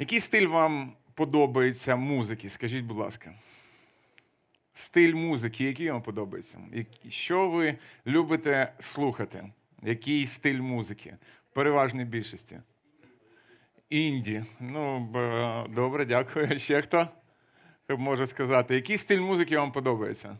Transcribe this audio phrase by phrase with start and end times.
[0.00, 2.50] Який стиль вам подобається музики?
[2.50, 3.32] Скажіть, будь ласка.
[4.72, 6.58] Стиль музики, який вам подобається?
[7.08, 9.52] Що ви любите слухати?
[9.82, 11.16] Який стиль музики?
[11.50, 12.60] В переважній більшості.
[13.90, 14.44] Інді.
[14.60, 15.08] Ну,
[15.70, 16.58] добре, дякую.
[16.58, 17.08] Ще хто?
[17.88, 20.38] Може сказати, який стиль музики вам подобається?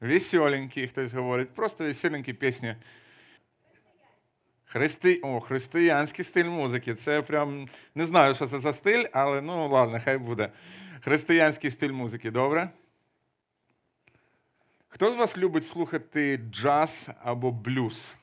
[0.00, 1.50] Веселенький, хтось говорить.
[1.50, 2.76] Просто веселенькі пісні.
[4.72, 5.20] Христи...
[5.22, 6.94] О, християнський стиль музики.
[6.94, 10.52] Це прям не знаю, що це за стиль, але ну ладно, хай буде.
[11.00, 12.70] Християнський стиль музики, добре?
[14.88, 18.16] Хто з вас любить слухати джаз або блюз?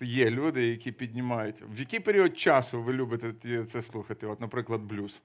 [0.00, 1.62] Є люди, які піднімають.
[1.68, 4.26] В який період часу ви любите це слухати?
[4.26, 5.22] От, наприклад, блюз?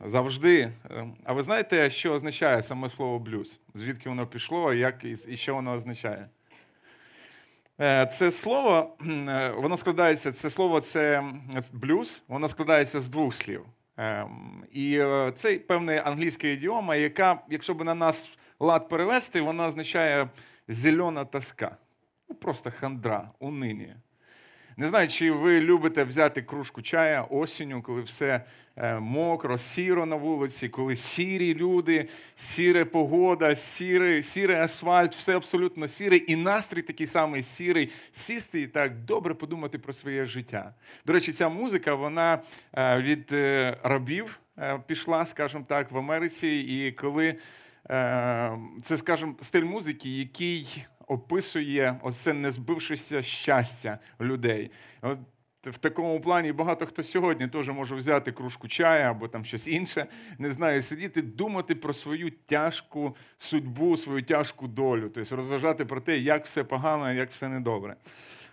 [0.00, 0.72] Завжди.
[1.24, 3.60] А ви знаєте, що означає саме слово блюз?
[3.74, 6.28] Звідки воно пішло, як і що воно означає?
[7.80, 8.96] Е, це слово,
[9.28, 11.22] е, воно складається, це слово це
[11.72, 13.64] блюз, воно складається з двох слів.
[13.96, 19.66] Ем, і е, це певна англійська ідіома, яка, якщо б на нас лад перевести, вона
[19.66, 20.28] означає
[20.68, 21.76] зелена тоска.
[22.28, 23.94] Ну, Просто хандра, унині.
[24.76, 28.44] Не знаю, чи ви любите взяти кружку чая осінню, коли все
[28.82, 35.88] Е, мокро, сіро на вулиці, коли сірі люди, сіра погода, сірий, сірий асфальт, все абсолютно
[35.88, 40.74] сіре, і настрій такий самий сірий, сісти і так добре подумати про своє життя.
[41.06, 42.38] До речі, ця музика вона
[42.72, 44.40] е, від е, рабів
[44.86, 46.48] пішла, скажімо так, в Америці.
[46.48, 47.36] І коли
[48.82, 54.70] це, скажімо, стиль музики, який описує оце незбившеся щастя людей.
[55.02, 55.18] От
[55.64, 60.06] в такому плані багато хто сьогодні теж може взяти кружку чая або там щось інше,
[60.38, 66.18] не знаю, сидіти, думати про свою тяжку судьбу, свою тяжку долю, тобто розважати про те,
[66.18, 67.96] як все погано, як все недобре.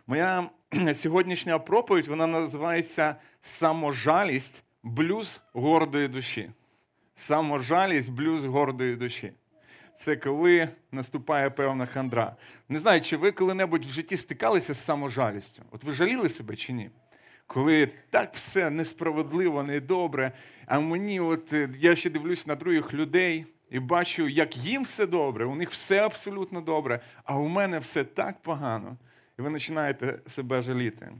[0.07, 0.49] Моя
[0.93, 6.49] сьогоднішня проповідь вона називається Саможалість, блюз гордої душі.
[7.15, 9.33] Саможалість, блюз гордої душі.
[9.97, 12.35] Це коли наступає певна хандра.
[12.69, 15.63] Не знаю, чи ви коли-небудь в житті стикалися з саможалістю?
[15.71, 16.89] От ви жаліли себе чи ні?
[17.47, 20.31] Коли так все несправедливо, недобре,
[20.65, 25.05] а мені, от е, я ще дивлюсь на других людей і бачу, як їм все
[25.05, 28.97] добре, у них все абсолютно добре, а у мене все так погано.
[29.39, 31.11] І ви починаєте себе жаліти.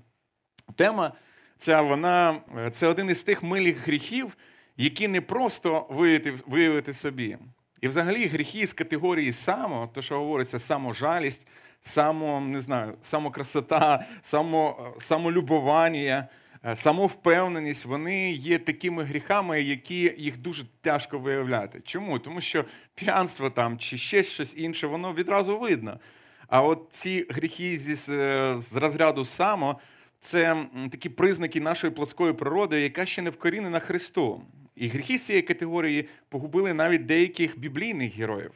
[0.76, 1.14] Тема
[1.58, 4.38] ця вона е, це один із тих милих гріхів,
[4.78, 7.38] які не просто виявити, виявити собі.
[7.82, 11.48] І взагалі гріхи з категорії само, то що говориться, саможалість,
[11.82, 16.28] само, не знаю, самокрасота, само, самолюбування,
[16.66, 21.82] е, самовпевненість, вони є такими гріхами, які їх дуже тяжко виявляти.
[21.86, 22.20] Чому?
[22.20, 26.00] Тому що п'янство там чи ще щось інше, воно відразу видно.
[26.48, 29.80] А от ці гріхи зі, з розряду само
[30.20, 30.56] це
[30.92, 34.46] такі признаки нашої плоскої природи, яка ще не вкорінена Христом.
[34.78, 38.52] І гріхи з цієї категорії погубили навіть деяких біблійних героїв.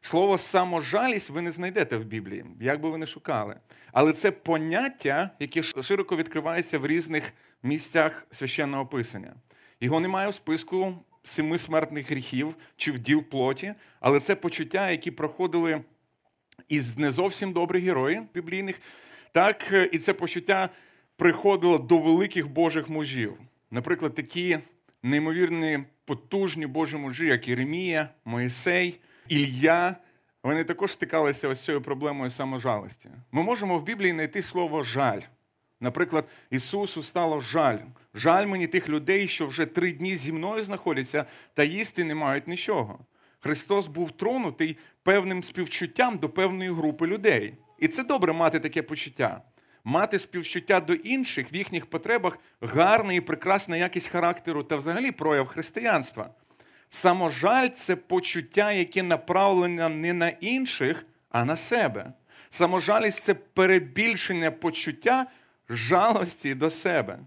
[0.00, 3.56] Слово саможалість ви не знайдете в Біблії, як би ви не шукали.
[3.92, 7.32] Але це поняття, яке широко відкривається в різних
[7.62, 9.34] місцях священного писання.
[9.80, 15.80] Його немає у списку семи смертних гріхів чи вділ плоті, але це почуття, які проходили
[16.68, 18.80] із не зовсім добрих героїв біблійних,
[19.32, 20.68] так і це почуття
[21.16, 23.34] приходило до великих Божих мужів.
[23.70, 24.58] Наприклад, такі
[25.02, 29.96] неймовірні потужні Божі мужі, як Єремія, Моїсей, Ілья.
[30.42, 33.08] Вони також стикалися ось цією проблемою саможалості.
[33.32, 35.20] Ми можемо в Біблії знайти слово жаль.
[35.80, 37.78] Наприклад, Ісусу стало жаль.
[38.14, 41.24] Жаль мені тих людей, що вже три дні зі мною знаходяться
[41.54, 42.98] та їсти не мають нічого.
[43.40, 47.54] Христос був тронутий певним співчуттям до певної групи людей.
[47.78, 49.42] І це добре мати таке почуття
[49.84, 55.46] мати співчуття до інших в їхніх потребах гарна і прекрасна якість характеру та взагалі прояв
[55.46, 56.30] християнства.
[56.90, 62.12] Саможаль це почуття, яке направлене не на інших, а на себе.
[62.50, 65.26] Саможалість це перебільшення почуття
[65.68, 67.18] жалості до себе.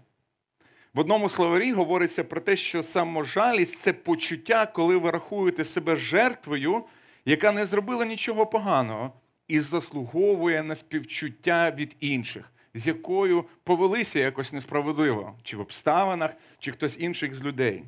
[0.94, 6.84] В одному словарі говориться про те, що саможалість це почуття, коли ви рахуєте себе жертвою,
[7.24, 9.12] яка не зробила нічого поганого,
[9.48, 16.72] і заслуговує на співчуття від інших, з якою повелися якось несправедливо, чи в обставинах, чи
[16.72, 17.84] хтось інших з людей.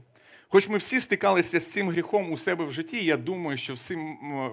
[0.48, 3.96] Хоч ми всі стикалися з цим гріхом у себе в житті, я думаю, що всі,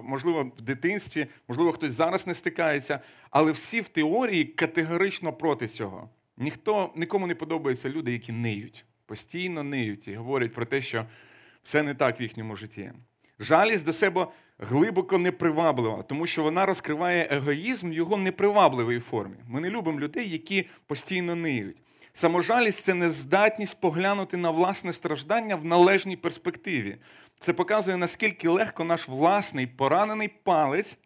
[0.02, 6.10] можливо, в дитинстві, можливо, хтось зараз не стикається, але всі в теорії категорично проти цього.
[6.36, 11.06] Ніхто нікому не подобаються люди, які ниють, постійно ниють і говорять про те, що
[11.62, 12.92] все не так в їхньому житті.
[13.38, 14.26] Жалість до себе
[14.58, 19.36] глибоко неприваблива, тому що вона розкриває егоїзм в його непривабливій формі.
[19.48, 21.82] Ми не любимо людей, які постійно ниють.
[22.12, 26.96] Саможалість це нездатність поглянути на власне страждання в належній перспективі.
[27.38, 30.98] Це показує, наскільки легко наш власний поранений палець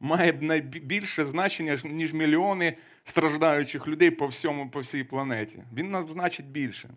[0.00, 5.62] має найбільше значення, ніж мільйони страждаючих людей по всьому, по всій планеті.
[5.74, 6.90] Він нас значить більше.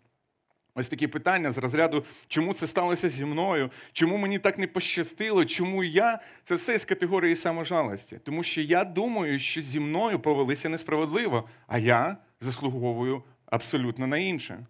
[0.76, 5.46] Ось такі питання з розряду, чому це сталося зі мною, чому мені так не пощастило,
[5.46, 8.20] чому я це все з категорії саможалості.
[8.24, 14.66] Тому що я думаю, що зі мною повелися несправедливо, а я заслуговую абсолютно на інше.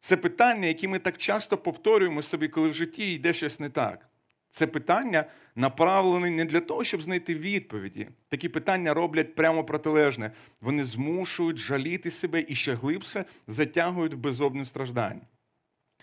[0.00, 4.09] Це питання, які ми так часто повторюємо собі, коли в житті йде щось не так.
[4.52, 5.24] Це питання
[5.56, 8.08] направлені не для того, щоб знайти відповіді.
[8.28, 10.30] Такі питання роблять прямо протилежне.
[10.60, 15.22] Вони змушують жаліти себе і ще глибше затягують в безобне страждання.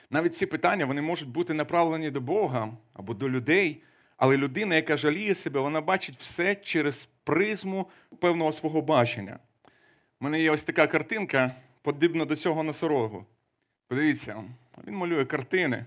[0.10, 3.84] Навіть ці питання вони можуть бути направлені до Бога або до людей,
[4.18, 7.88] але людина, яка жаліє себе, вона бачить все через призму
[8.20, 9.40] певного свого бачення.
[10.20, 11.52] У мене є ось така картинка,
[11.82, 13.26] подібна до цього носорогу.
[13.88, 14.44] Подивіться,
[14.88, 15.86] він малює картини.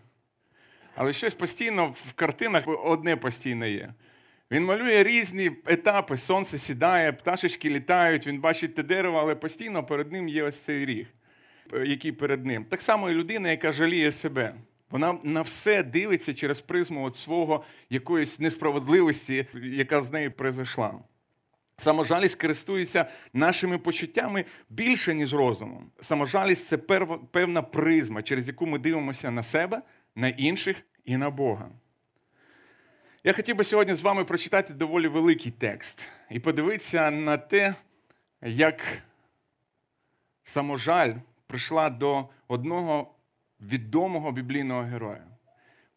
[0.94, 3.94] Але щось постійно в картинах одне постійно є.
[4.50, 10.12] Він малює різні етапи, сонце сідає, пташечки літають, він бачить те дерево, але постійно перед
[10.12, 11.06] ним є ось цей ріг,
[11.84, 12.64] який перед ним.
[12.64, 14.54] Так само і людина, яка жаліє себе.
[14.90, 20.94] Вона на все дивиться через призму от свого якоїсь несправедливості, яка з нею произошла.
[21.76, 25.90] Саможалість користується нашими почуттями більше, ніж розумом.
[26.00, 26.76] Саможалість це
[27.30, 29.82] певна призма, через яку ми дивимося на себе,
[30.14, 31.70] на інших і на Бога.
[33.24, 37.74] Я хотів би сьогодні з вами прочитати доволі великий текст і подивитися на те,
[38.42, 39.02] як
[40.44, 41.12] саможаль
[41.46, 43.14] прийшла до одного
[43.60, 45.26] відомого біблійного героя,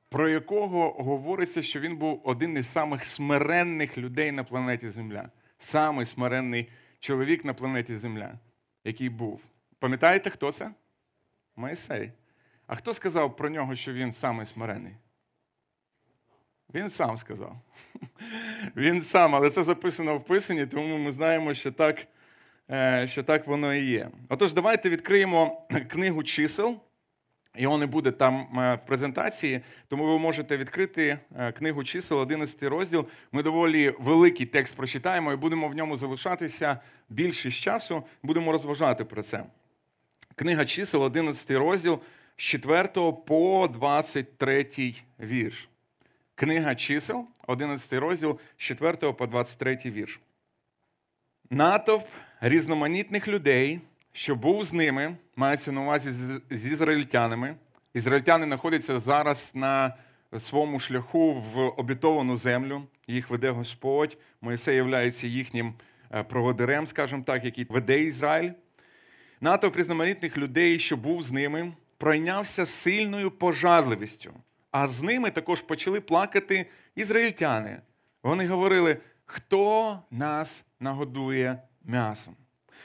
[0.09, 5.29] про якого говориться, що він був один із самих смиренних людей на планеті Земля.
[5.57, 6.69] Самий смиренний
[6.99, 8.39] чоловік на планеті Земля,
[8.83, 9.41] який був.
[9.79, 10.71] Пам'ятаєте, хто це?
[11.55, 12.11] Моїсей.
[12.67, 14.93] А хто сказав про нього, що він самий смирений?
[16.73, 17.55] Він сам сказав.
[18.75, 22.07] Він сам, але це записано в Писанні, тому ми знаємо, що так
[22.71, 24.09] е, що так воно і є.
[24.29, 26.79] Отож, давайте відкриємо книгу чисел.
[27.55, 32.63] Його не буде там е, в презентації, тому ви можете відкрити е, книгу чисел, 11
[32.63, 33.07] розділ.
[33.31, 36.77] Ми доволі великий текст прочитаємо і будемо в ньому залишатися
[37.09, 39.43] більшість часу, будемо розважати про це.
[40.35, 41.99] Книга чисел, 11 розділ
[42.37, 42.87] з 4
[43.25, 45.69] по 23 вірш.
[46.35, 50.19] Книга чисел, 11 розділ з 4 по 23 вірш.
[51.49, 52.07] Натовп
[52.41, 53.79] різноманітних людей,
[54.11, 56.11] що був з ними, мається на увазі
[56.49, 57.55] з ізраїльтянами.
[57.93, 59.95] Ізраїльтяни знаходяться зараз на
[60.39, 62.83] своєму шляху в обітовану землю.
[63.07, 64.17] Їх веде Господь.
[64.41, 65.73] Моїсей є їхнім
[66.11, 68.51] е, проводирем, скажімо так, який веде Ізраїль.
[69.41, 74.33] Натовп різноманітних людей, що був з ними, пройнявся сильною пожадливістю.
[74.71, 76.65] А з ними також почали плакати
[76.95, 77.81] ізраїльтяни.
[78.23, 82.35] Вони говорили, хто нас нагодує м'ясом.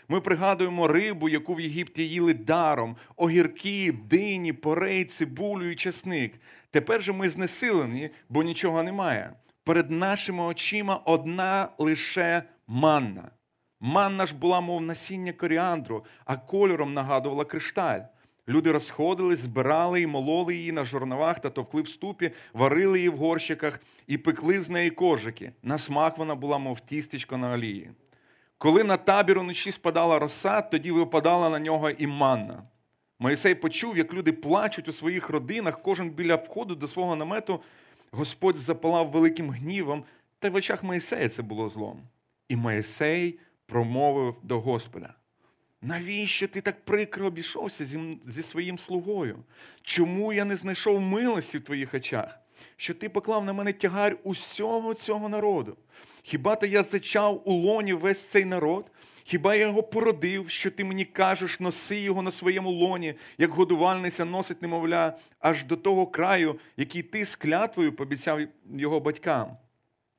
[0.09, 6.41] Ми пригадуємо рибу, яку в Єгипті їли даром, огірки, дині, порей, цибулю і чесник.
[6.71, 9.33] Тепер же ми знесилені, бо нічого немає.
[9.65, 13.31] Перед нашими очима одна лише манна.
[13.81, 18.01] Манна ж була, мов насіння коріандру, а кольором нагадувала кришталь.
[18.49, 23.17] Люди розходились, збирали і мололи її на жорновах та товкли в ступі, варили її в
[23.17, 25.53] горщиках і пекли з неї кожики.
[25.63, 27.91] На смак вона була, мов тістечко на олії.
[28.59, 32.63] Коли на табір уночі спадала роса, тоді випадала на нього і манна.
[33.19, 37.61] Моїсей почув, як люди плачуть у своїх родинах, кожен біля входу до свого намету.
[38.11, 40.05] Господь запалав великим гнівом,
[40.39, 42.03] та в очах Моїсея це було злом.
[42.49, 45.15] І Моїсей промовив до Господа.
[45.83, 49.45] Навіщо ти так прикро обійшовся зі, зі своїм слугою?
[49.83, 52.39] Чому я не знайшов милості в твоїх очах?
[52.77, 55.77] Що ти поклав на мене тягар усього цього народу?
[56.23, 58.91] Хіба то я зачав у лоні весь цей народ?
[59.25, 64.25] Хіба я його породив, що ти мені кажеш, носи його на своєму лоні, як годувальниця
[64.25, 68.41] носить немовля, аж до того краю, який ти з клятвою пообіцяв
[68.79, 69.57] його батькам?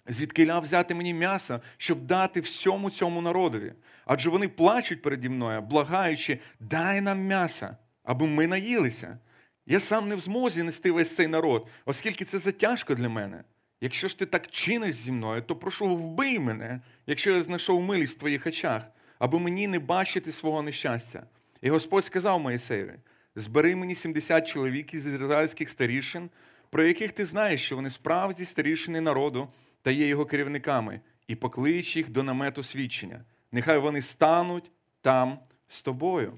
[0.09, 3.73] Звідкиля взяти мені м'ясо, щоб дати всьому цьому народові?
[4.05, 9.17] Адже вони плачуть переді мною, благаючи, дай нам м'яса, аби ми наїлися.
[9.65, 13.43] Я сам не в змозі нести весь цей народ, оскільки це затяжко для мене.
[13.81, 18.15] Якщо ж ти так чиниш зі мною, то прошу вбий мене, якщо я знайшов милість
[18.15, 18.83] в твоїх очах,
[19.19, 21.23] аби мені не бачити свого нещастя.
[21.61, 22.93] І Господь сказав Моїсеєві,
[23.35, 26.29] збери мені 70 чоловік із ізраїльських старішин,
[26.69, 29.47] про яких ти знаєш, що вони справді старішини народу
[29.81, 33.25] та є його керівниками, і поклич їх до намету свідчення.
[33.51, 34.71] Нехай вони стануть
[35.01, 36.33] там з тобою.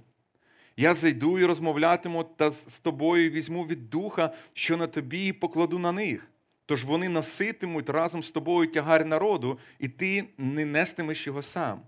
[0.77, 5.79] Я зайду і розмовлятиму та з тобою візьму від духа, що на тобі, і покладу
[5.79, 6.27] на них.
[6.65, 11.81] Тож вони носитимуть разом з тобою тягар народу, і ти не нестимеш його сам.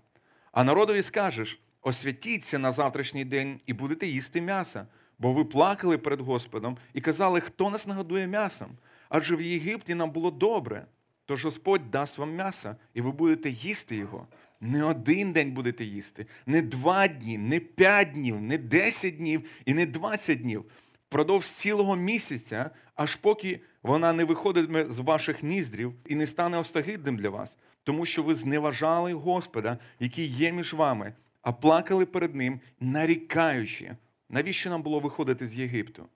[0.52, 4.86] А народові скажеш: освятіться на завтрашній день і будете їсти м'яса,
[5.18, 8.70] бо ви плакали перед Господом і казали, хто нас нагодує м'ясом?
[9.08, 10.86] Адже в Єгипті нам було добре.
[11.26, 14.26] Тож Господь дасть вам м'яса, і ви будете їсти його.
[14.60, 19.74] Не один день будете їсти, не два дні, не п'ять днів, не десять днів і
[19.74, 20.64] не двадцять днів.
[21.08, 27.16] Впродовж цілого місяця, аж поки вона не виходитиме з ваших ніздрів і не стане остагидним
[27.16, 32.60] для вас, тому що ви зневажали Господа, який є між вами, а плакали перед Ним,
[32.80, 33.96] нарікаючи,
[34.30, 36.08] навіщо нам було виходити з Єгипту?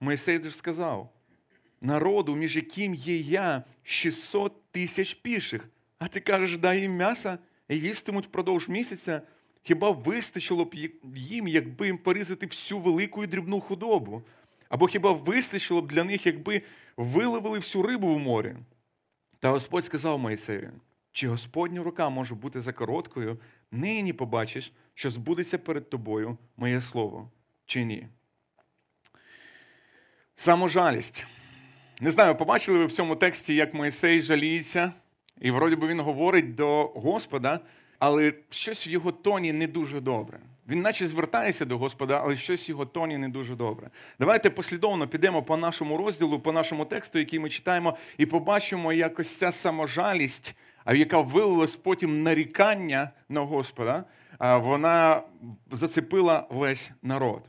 [0.00, 1.12] Моїсей ж сказав:
[1.80, 5.68] народу, між яким є я, 600 тисяч піших,
[5.98, 9.22] а ти кажеш, дай їм м'яса і їстимуть впродовж місяця.
[9.62, 10.74] Хіба вистачило б
[11.14, 14.22] їм, якби їм порізати всю велику і дрібну худобу?
[14.68, 16.62] Або хіба вистачило б для них, якби
[16.96, 18.56] виловили всю рибу в морі?
[19.40, 20.72] Та Господь сказав Моїсею,
[21.12, 23.38] чи Господня рука може бути за короткою,
[23.70, 27.30] нині побачиш, що збудеться перед тобою моє слово,
[27.66, 28.08] чи ні?
[30.36, 31.26] Саможалість.
[32.00, 34.92] Не знаю, побачили ви в цьому тексті, як Моїсей жаліється,
[35.40, 37.60] і вроді би він говорить до Господа,
[37.98, 40.38] але щось в його тоні не дуже добре.
[40.68, 43.90] Він наче звертається до Господа, але щось в його тоні не дуже добре.
[44.20, 49.18] Давайте послідовно підемо по нашому розділу, по нашому тексту, який ми читаємо, і побачимо, як
[49.18, 50.54] ось ця саможалість,
[50.94, 54.04] яка вилилась потім нарікання на Господа,
[54.40, 55.22] вона
[55.70, 57.42] зацепила весь народ.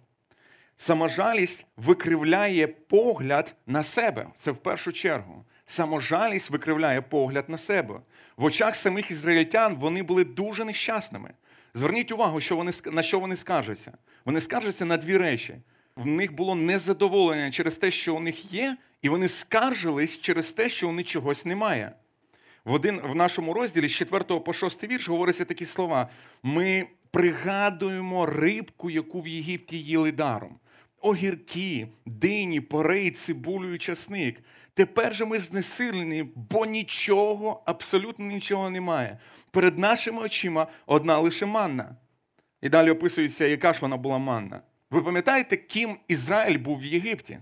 [0.81, 4.27] Саможалість викривляє погляд на себе.
[4.35, 5.45] Це в першу чергу.
[5.65, 7.99] Саможалість викривляє погляд на себе.
[8.37, 11.33] В очах самих ізраїльтян вони були дуже нещасними.
[11.73, 13.91] Зверніть увагу, що вони, на що вони скаржаться.
[14.25, 15.55] Вони скаржаться на дві речі.
[15.95, 20.69] В них було незадоволення через те, що у них є, і вони скаржились через те,
[20.69, 21.91] що у них чогось немає.
[22.65, 26.09] В один в нашому розділі з 4 по 6 вірш говоряться такі слова:
[26.43, 30.59] ми пригадуємо рибку, яку в Єгипті їли даром
[31.01, 34.43] огірки, дині, порей, цибулю і часник.
[34.73, 39.19] Тепер же ми знесилені, бо нічого, абсолютно нічого немає.
[39.51, 41.95] Перед нашими очима одна лише манна.
[42.61, 44.61] І далі описується, яка ж вона була манна.
[44.91, 47.39] Ви пам'ятаєте, ким Ізраїль був в Єгипті?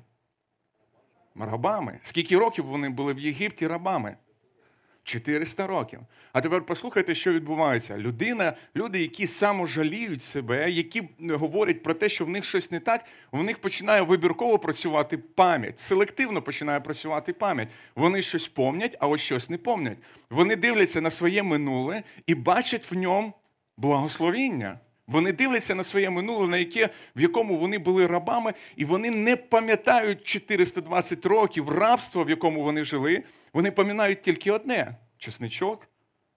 [1.35, 1.99] Рабами.
[2.03, 4.17] Скільки років вони були в Єгипті рабами?
[5.07, 5.99] 400 років.
[6.33, 7.97] А тепер послухайте, що відбувається.
[7.97, 13.05] Людина, люди, які саможаліють себе, які говорять про те, що в них щось не так,
[13.31, 17.67] в них починає вибірково працювати пам'ять, селективно починає працювати пам'ять.
[17.95, 19.97] Вони щось помнять, а ось щось не помнять.
[20.29, 23.33] Вони дивляться на своє минуле і бачать в ньому
[23.77, 24.79] благословіння.
[25.07, 29.35] Вони дивляться на своє минуле, на яке, в якому вони були рабами, і вони не
[29.35, 33.23] пам'ятають 420 років рабства, в якому вони жили.
[33.53, 35.87] Вони пам'ятають тільки одне: чесничок,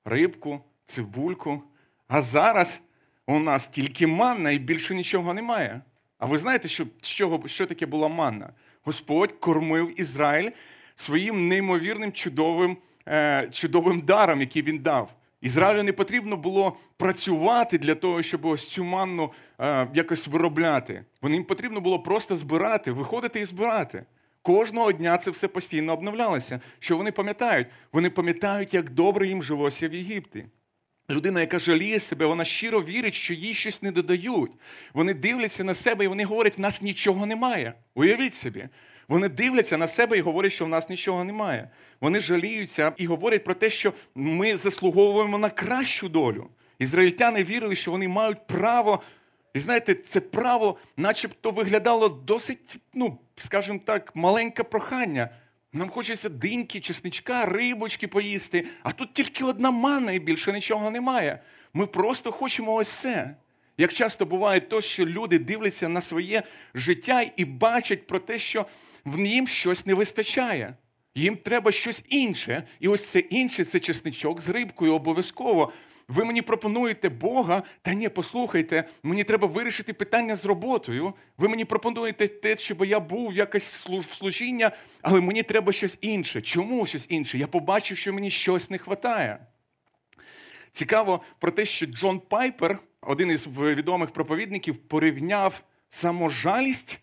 [0.05, 1.63] рибку, цибульку.
[2.09, 2.81] А зараз
[3.27, 5.81] у нас тільки манна і більше нічого немає.
[6.19, 8.53] А ви знаєте, що що, що таке була манна?
[8.83, 10.51] Господь кормив Ізраїль
[10.97, 12.77] своїм неймовірним чудовим,
[13.09, 15.15] е, чудовим даром, який він дав.
[15.41, 21.05] Ізраїлю не потрібно було працювати для того, щоб ось цю манну е, якось виробляти.
[21.23, 24.05] Вони їм потрібно було просто збирати, виходити і збирати.
[24.43, 26.61] Кожного дня це все постійно обновлялося.
[26.79, 27.69] Що вони пам'ятають?
[27.93, 30.47] Вони пам'ятають, як добре їм жилося в Єгипті.
[31.11, 34.51] Людина, яка жаліє себе, вона щиро вірить, що їй щось не додають.
[34.95, 37.75] Вони дивляться на себе і вони говорять, в нас нічого немає.
[37.95, 38.69] Уявіть собі.
[39.09, 41.71] Вони дивляться на себе і говорять, що в нас нічого немає.
[42.01, 46.51] Вони жаліються і говорять про те, що ми заслуговуємо на кращу долю.
[46.79, 49.03] Ізраїльтяни вірили, що вони мають право.
[49.55, 55.29] І знаєте, це право, начебто, виглядало досить, ну, скажімо так, маленьке прохання.
[55.73, 61.41] Нам хочеться диньки, чесничка, рибочки поїсти, а тут тільки одна манна і більше нічого немає.
[61.75, 63.37] Ми просто хочемо ось це.
[63.79, 66.43] Як часто буває то, що люди дивляться на своє
[66.75, 68.67] життя і бачать про те, що
[69.07, 70.75] в їм щось не вистачає.
[71.15, 72.63] Їм треба щось інше.
[72.81, 75.73] І ось це інше це чесничок з рибкою обов'язково.
[76.11, 81.15] Ви мені пропонуєте Бога, та ні, послухайте, мені треба вирішити питання з роботою.
[81.39, 84.71] Ви мені пропонуєте те, щоб я був якось служіння,
[85.03, 86.41] але мені треба щось інше.
[86.41, 87.39] Чому щось інше?
[87.39, 89.39] Я побачив, що мені щось не вистачає.
[90.73, 97.01] Цікаво про те, що Джон Пайпер, один із відомих проповідників, порівняв саможалість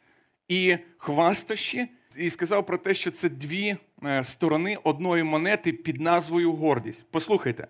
[0.47, 1.87] і хвастощі,
[2.17, 7.05] і сказав про те, що це дві е, сторони одної монети під назвою гордість.
[7.11, 7.67] Послухайте,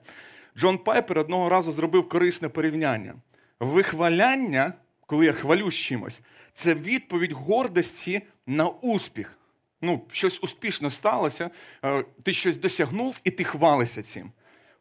[0.57, 3.15] Джон Пайпер одного разу зробив корисне порівняння.
[3.59, 4.73] Вихваляння,
[5.05, 6.21] коли я хвалюсь чимось,
[6.53, 9.37] це відповідь гордості на успіх.
[9.81, 11.49] Ну, щось успішно сталося,
[11.85, 14.31] е, ти щось досягнув і ти хвалишся цим.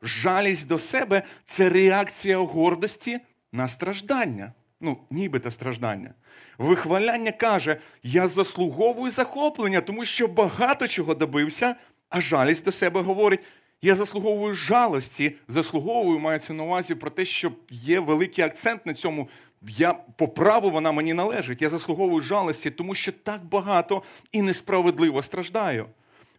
[0.03, 3.21] Жалість до себе це реакція гордості
[3.53, 4.53] на страждання.
[4.81, 6.15] Ну, нібито страждання.
[6.59, 11.77] Вихваляння каже: я заслуговую захоплення, тому що багато чого добився,
[12.09, 13.41] а жалість до себе говорить:
[13.83, 19.29] я заслуговую жалості, заслуговую, мається на увазі про те, що є великий акцент на цьому.
[19.63, 21.63] Я по праву вона мені належить.
[21.63, 24.03] Я заслуговую жалості, тому що так багато
[24.33, 25.87] і несправедливо страждаю.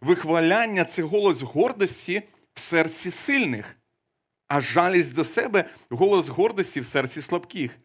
[0.00, 2.22] Вихваляння це голос гордості
[2.54, 3.76] в серці сильних,
[4.48, 7.78] а жалість до себе голос гордості в серці слабких.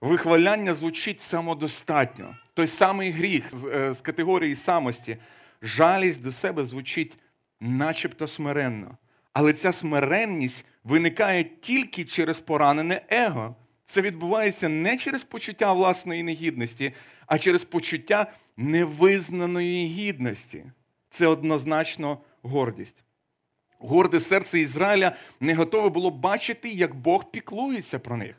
[0.00, 2.36] Вихваляння звучить самодостатньо.
[2.54, 5.16] Той самий гріх з, е, категорії самості.
[5.62, 7.18] Жалість до себе звучить
[7.60, 8.96] начебто смиренно.
[9.32, 13.56] Але ця смиренність виникає тільки через поранене его.
[13.86, 16.92] Це відбувається не через почуття власної негідності,
[17.26, 20.64] а через почуття невизнаної гідності.
[21.10, 23.04] Це однозначно гордість.
[23.78, 28.36] Горде серце Ізраїля не готове було бачити, як Бог піклується про них.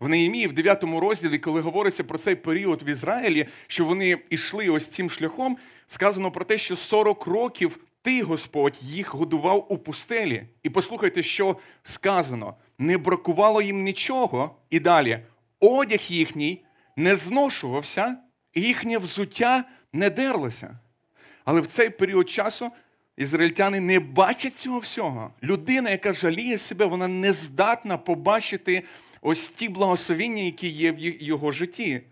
[0.00, 4.68] В Неємії, в 9 розділі, коли говориться про цей період в Ізраїлі, що вони йшли
[4.68, 5.56] ось цим шляхом,
[5.86, 10.42] сказано про те, що 40 років ти, Господь, їх годував у пустелі.
[10.62, 15.18] І послухайте, що сказано: не бракувало їм нічого, і далі
[15.60, 16.64] одяг їхній
[16.96, 18.16] не зношувався,
[18.54, 20.78] і їхнє взуття не дерлося.
[21.44, 22.70] Але в цей період часу
[23.16, 25.30] ізраїльтяни не бачать цього всього.
[25.42, 28.82] Людина, яка жаліє себе, вона не здатна побачити
[29.22, 32.02] ось ті благословіння, які є в його житті.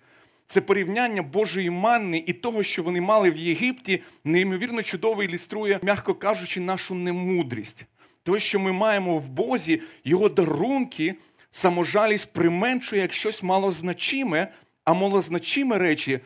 [0.47, 6.15] Це порівняння Божої манни і того, що вони мали в Єгипті, неймовірно чудово ілюструє, м'яко
[6.15, 7.85] кажучи, нашу немудрість.
[8.23, 11.15] Те, що ми маємо в Бозі, його дарунки,
[11.51, 14.53] саможалість применшує як щось малозначиме,
[14.85, 16.21] а малозначиме речі,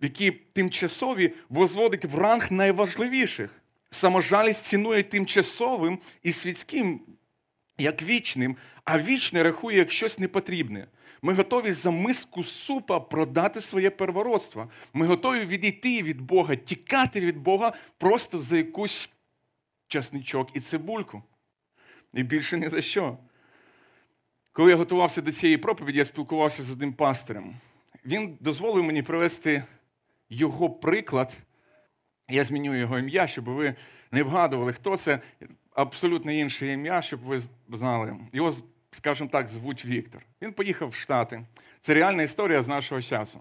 [0.00, 3.50] які тимчасові, возводить в ранг найважливіших.
[3.90, 7.00] Саможалість цінує тимчасовим і світським,
[7.78, 10.86] як вічним, а вічне рахує як щось непотрібне.
[11.26, 14.70] Ми готові за миску супа продати своє первородство.
[14.92, 19.10] Ми готові відійти від Бога, тікати від Бога просто за якусь
[19.88, 21.22] часничок і цибульку.
[22.14, 23.18] І більше ні за що.
[24.52, 27.54] Коли я готувався до цієї проповіді, я спілкувався з одним пастирем.
[28.04, 29.64] Він дозволив мені привести
[30.30, 31.38] його приклад.
[32.28, 33.74] Я зміню його ім'я, щоб ви
[34.12, 35.20] не вгадували, хто це.
[35.74, 38.16] Абсолютно інше ім'я, щоб ви знали.
[38.32, 38.52] Його
[38.96, 40.22] скажімо так, звуть Віктор.
[40.42, 41.42] Він поїхав в Штати.
[41.80, 43.40] Це реальна історія з нашого часу.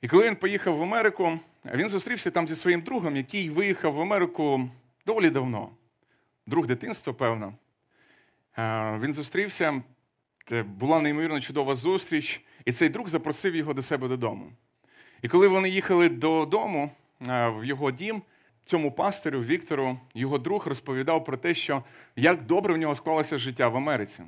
[0.00, 1.38] І коли він поїхав в Америку,
[1.74, 4.70] він зустрівся там зі своїм другом, який виїхав в Америку
[5.06, 5.70] доволі давно.
[6.46, 7.54] Друг дитинства, певно.
[9.00, 9.82] Він зустрівся,
[10.64, 14.52] була неймовірно чудова зустріч, і цей друг запросив його до себе додому.
[15.22, 18.22] І коли вони їхали додому, в його дім,
[18.68, 21.82] цьому пастирю Віктору його друг розповідав про те, що
[22.16, 24.22] як добре в нього склалося життя в Америці.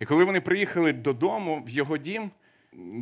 [0.00, 2.30] І коли вони приїхали додому в його дім,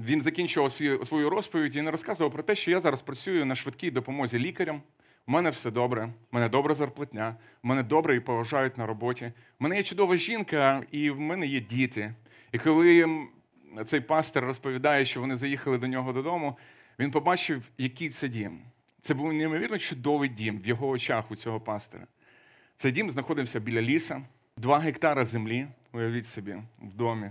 [0.04, 0.72] він закінчував
[1.06, 4.82] свою розповідь і не розказував про те, що я зараз працюю на швидкій допомозі лікарям.
[5.26, 9.32] У мене все добре, у мене добра зарплатня, у мене добре і поважають на роботі.
[9.60, 12.14] У мене є чудова жінка, і в мене є діти.
[12.52, 13.08] І коли
[13.84, 16.58] цей пастор розповідає, що вони заїхали до нього додому,
[16.98, 18.58] він побачив, який це дім.
[19.02, 22.06] Це був неймовірно чудовий дім в його очах у цього пастора.
[22.76, 24.22] Цей дім знаходився біля ліса,
[24.56, 27.30] два гектара землі, уявіть собі, в домі.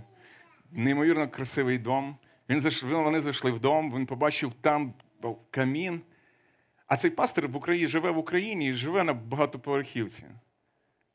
[0.70, 2.16] Неймовірно красивий дом.
[2.48, 2.70] Він.
[2.82, 4.94] Вони зайшли в дом, він побачив там
[5.50, 6.00] камін.
[6.86, 10.24] А цей пастор в Україні живе в Україні і живе на багатоповерхівці.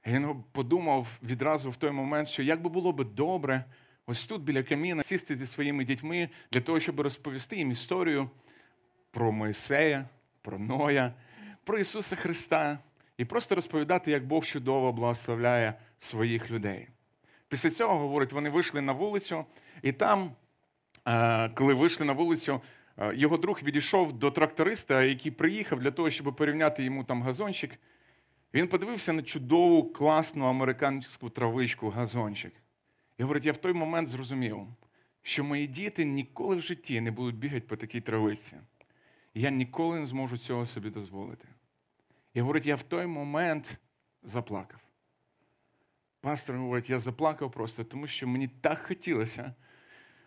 [0.05, 3.65] І Він подумав відразу в той момент, що як би було би добре
[4.05, 8.29] ось тут біля каміна сісти зі своїми дітьми для того, щоб розповісти їм історію
[9.11, 10.05] про Моїсея,
[10.45, 11.13] про Ноя,
[11.63, 12.79] про Ісуса Христа
[13.17, 16.87] і просто розповідати, як Бог чудово благословляє своїх людей.
[17.47, 19.45] Після цього, говорить, вони вийшли на вулицю,
[19.81, 20.31] і там,
[21.07, 22.61] е, коли вийшли на вулицю,
[22.97, 27.79] е, його друг відійшов до тракториста, який приїхав для того, щоб порівняти йому там газончик.
[28.53, 32.53] Він подивився на чудову, класну американську травичку, газончик.
[33.17, 34.57] І говорить, я в той момент зрозумів,
[35.21, 38.57] що мої діти ніколи в житті не будуть бігати по такій травичці
[39.35, 41.47] я ніколи не зможу цього собі дозволити.
[42.33, 43.77] І говорить, я в той момент
[44.23, 44.79] заплакав.
[46.21, 49.53] Пастор говорить, я заплакав просто, тому що мені так хотілося,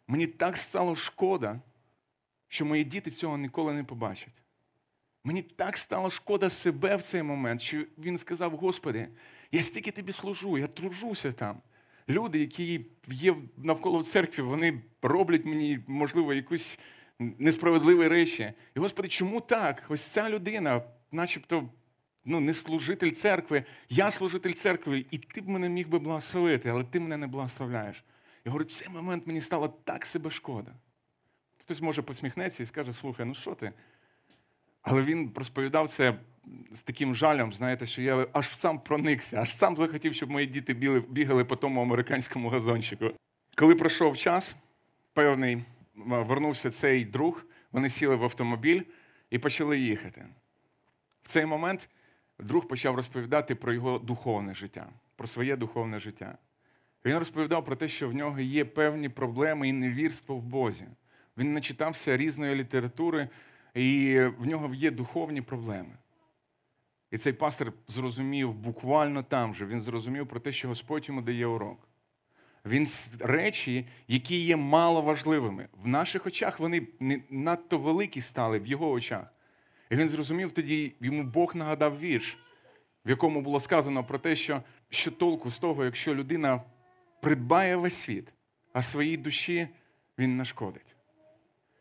[0.06, 1.60] мені так стало шкода,
[2.48, 4.42] що мої діти цього ніколи не побачать.
[5.24, 9.08] Мені так стало шкода себе в цей момент, що він сказав: Господи,
[9.52, 11.62] я стільки тобі служу, я тружуся там.
[12.08, 16.78] люди, які є навколо церкви, вони роблять мені, можливо, якусь
[17.18, 18.52] несправедливі речі.
[18.76, 19.84] І, Господи, чому так?
[19.88, 21.68] Ось ця людина, начебто,
[22.24, 26.84] ну, не служитель церкви, я служитель церкви, і ти б мене міг би благословити, але
[26.84, 28.04] ти мене не благословляєш.
[28.44, 30.72] І говорить, в цей момент мені стало так себе шкода.
[31.58, 33.72] Хтось може посміхнеться і скаже, слухай, ну що ти?
[34.82, 36.18] Але він розповідав це
[36.70, 40.74] з таким жалем, знаєте, що я аж сам проникся, аж сам захотів, щоб мої діти
[41.08, 43.10] бігали по тому американському газончику.
[43.54, 44.56] Коли пройшов час,
[45.12, 45.64] певний
[46.06, 48.82] вернувся цей друг, вони сіли в автомобіль
[49.30, 50.26] і почали їхати.
[51.22, 51.88] В цей момент
[52.38, 56.38] друг почав розповідати про його духовне життя, про своє духовне життя.
[57.04, 60.84] Він розповідав про те, що в нього є певні проблеми і невірство в Бозі.
[61.36, 63.28] Він начитався різної літератури,
[63.74, 65.96] і в нього є духовні проблеми.
[67.10, 71.46] І цей пастор зрозумів буквально там же, він зрозумів про те, що Господь йому дає
[71.46, 71.87] урок.
[72.68, 72.86] Він
[73.20, 75.68] речі, які є маловажливими.
[75.82, 79.26] В наших очах вони не надто великі стали в його очах.
[79.90, 82.38] І він зрозумів тоді, йому Бог нагадав вірш,
[83.04, 86.62] в якому було сказано про те, що що толку з того, якщо людина
[87.22, 88.32] придбає весь світ,
[88.72, 89.68] а своїй душі
[90.18, 90.97] він нашкодить.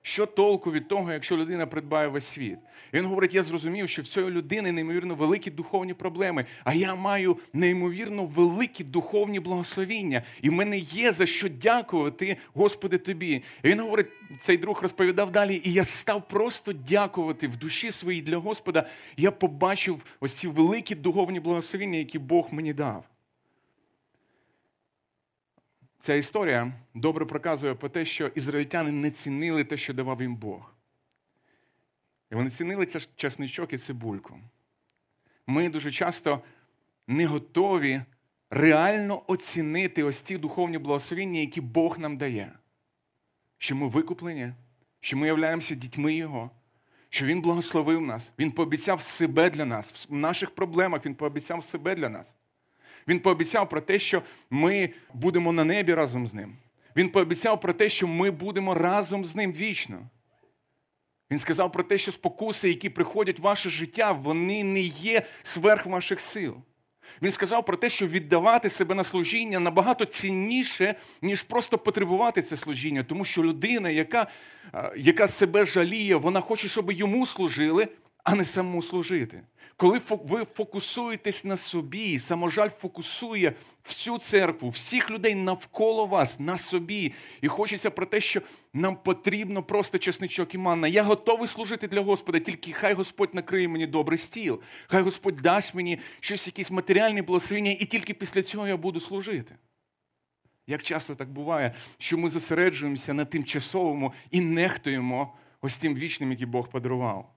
[0.07, 2.57] Що толку від того, якщо людина придбає весь світ?
[2.93, 6.95] І він говорить: я зрозумів, що в цієї людини неймовірно великі духовні проблеми, а я
[6.95, 10.21] маю неймовірно великі духовні благословіння.
[10.41, 13.43] І в мене є за що дякувати, Господи, тобі.
[13.63, 14.07] І він говорить,
[14.39, 18.87] цей друг розповідав далі, і я став просто дякувати в душі своїй для Господа.
[19.17, 23.03] Я побачив ось ці великі духовні благословіння, які Бог мені дав.
[26.07, 30.73] Ця історія добре проказує про те, що ізраїльтяни не цінили те, що давав їм Бог.
[32.31, 34.39] І вони цінили це часничок і цибульку.
[35.47, 36.41] Ми дуже часто
[37.07, 38.01] не готові
[38.49, 42.51] реально оцінити ось ті духовні благословіння, які Бог нам дає.
[43.57, 44.53] Що ми викуплені,
[44.99, 46.51] що ми являємося дітьми Його,
[47.09, 50.09] що Він благословив нас, Він пообіцяв себе для нас.
[50.09, 52.35] В наших проблемах Він пообіцяв себе для нас.
[53.07, 56.55] Він пообіцяв про те, що ми будемо на небі разом з ним.
[56.95, 60.09] Він пообіцяв про те, що ми будемо разом з ним вічно.
[61.31, 65.85] Він сказав про те, що спокуси, які приходять в ваше життя, вони не є сверх
[65.85, 66.55] ваших сил.
[67.21, 72.57] Він сказав про те, що віддавати себе на служіння набагато цінніше, ніж просто потребувати це
[72.57, 73.03] служіння.
[73.03, 74.27] Тому що людина, яка
[74.97, 77.87] яка себе жаліє, вона хоче, щоб йому служили,
[78.23, 79.41] а не самому служити.
[79.79, 83.53] Коли ви фокусуєтесь на собі, саможаль фокусує
[83.85, 87.13] всю церкву, всіх людей навколо вас, на собі.
[87.41, 88.41] І хочеться про те, що
[88.73, 90.87] нам потрібно просто чесничок і манна.
[90.87, 95.75] Я готовий служити для Господа, тільки хай Господь накриє мені добрий стіл, хай Господь дасть
[95.75, 99.55] мені щось, якісь матеріальні благословення, і тільки після цього я буду служити.
[100.67, 106.45] Як часто так буває, що ми зосереджуємося на тимчасовому і нехтуємо ось тим вічним, який
[106.45, 107.33] Бог подарував.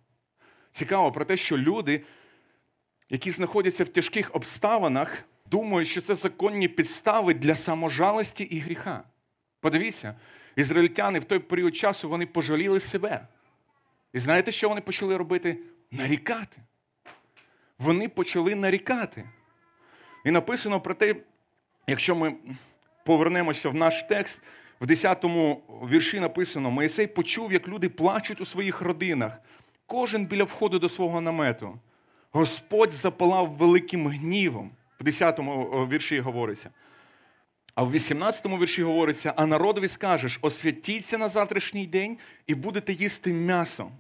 [0.73, 2.05] Цікаво про те, що люди
[3.11, 9.03] які знаходяться в тяжких обставинах, думають, що це законні підстави для саможалості і гріха.
[9.61, 10.15] Подивіться,
[10.57, 13.27] ізраїльтяни в той період часу вони пожаліли себе.
[14.13, 15.59] І знаєте, що вони почали робити?
[15.91, 16.57] Нарікати.
[17.79, 19.29] Вони почали нарікати.
[20.25, 21.15] І написано про те,
[21.87, 22.35] якщо ми
[23.05, 24.43] повернемося в наш текст,
[24.81, 29.33] в 10-му вірші написано: Моїсей почув, як люди плачуть у своїх родинах,
[29.87, 31.79] кожен біля входу до свого намету.
[32.33, 34.71] Господь запалав великим гнівом.
[35.01, 36.71] В 10-му вірші говориться.
[37.75, 43.33] А в 18-му вірші говориться: а народові скажеш: освятіться на завтрашній день і будете їсти
[43.33, 43.91] м'ясо,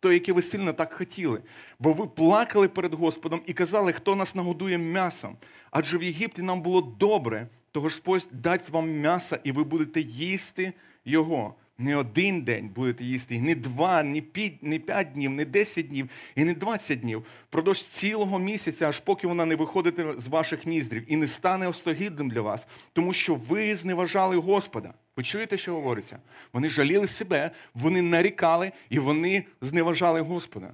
[0.00, 1.42] то, яке ви сильно так хотіли.
[1.78, 5.36] Бо ви плакали перед Господом і казали, хто нас нагодує м'ясом.
[5.70, 10.72] Адже в Єгипті нам було добре, то Господь дасть вам м'ясо, і ви будете їсти
[11.04, 11.54] його.
[11.78, 16.10] Не один день будете їсти, не два, не п'ять, не п'ять днів, не десять днів
[16.34, 17.24] і не двадцять днів.
[17.50, 22.30] Продовж цілого місяця, аж поки вона не виходить з ваших ніздрів і не стане остогідним
[22.30, 24.94] для вас, тому що ви зневажали Господа.
[25.16, 26.18] Ви чуєте, що говориться?
[26.52, 30.70] Вони жаліли себе, вони нарікали і вони зневажали Господа.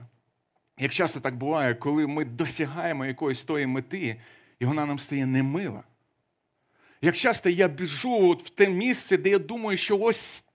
[0.79, 4.17] Як часто так буває, коли ми досягаємо якоїсь тої мети,
[4.61, 5.83] і вона нам стає немила.
[7.03, 10.48] Як часто я біжу от в те місце, де я думаю, що ось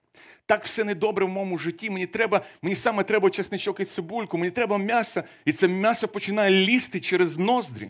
[0.46, 1.90] так все недобре в моєму житті.
[1.90, 6.66] Мені треба, мені саме треба чесничок і цибульку, мені треба м'ясо, і це м'ясо починає
[6.66, 7.90] лізти через ноздрі.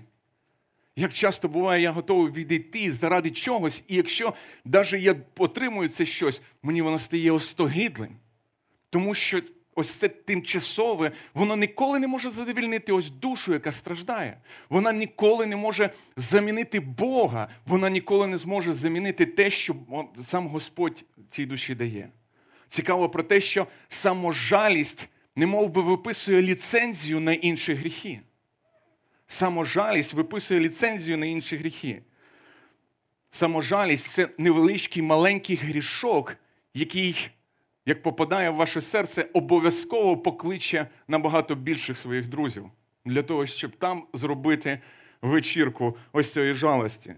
[0.95, 4.33] Як часто буває, я готовий відійти заради чогось, і якщо
[4.65, 8.15] навіть я отримую це щось, мені воно стає остогидлим.
[8.89, 9.41] Тому що
[9.75, 14.37] ось це тимчасове, воно ніколи не може задовільнити ось душу, яка страждає.
[14.69, 19.75] Вона ніколи не може замінити Бога, вона ніколи не зможе замінити те, що
[20.15, 22.09] сам Господь цій душі дає.
[22.73, 28.19] Цікаво про те, що саможалість немов би виписує ліцензію на інші гріхи.
[29.27, 32.01] Саможалість виписує ліцензію на інші гріхи.
[33.31, 36.37] Саможалість це невеличкий маленький грішок,
[36.73, 37.29] який
[37.85, 42.65] як попадає в ваше серце, обов'язково покличе набагато більших своїх друзів
[43.05, 44.79] для того, щоб там зробити
[45.21, 47.15] вечірку ось цієї жалості.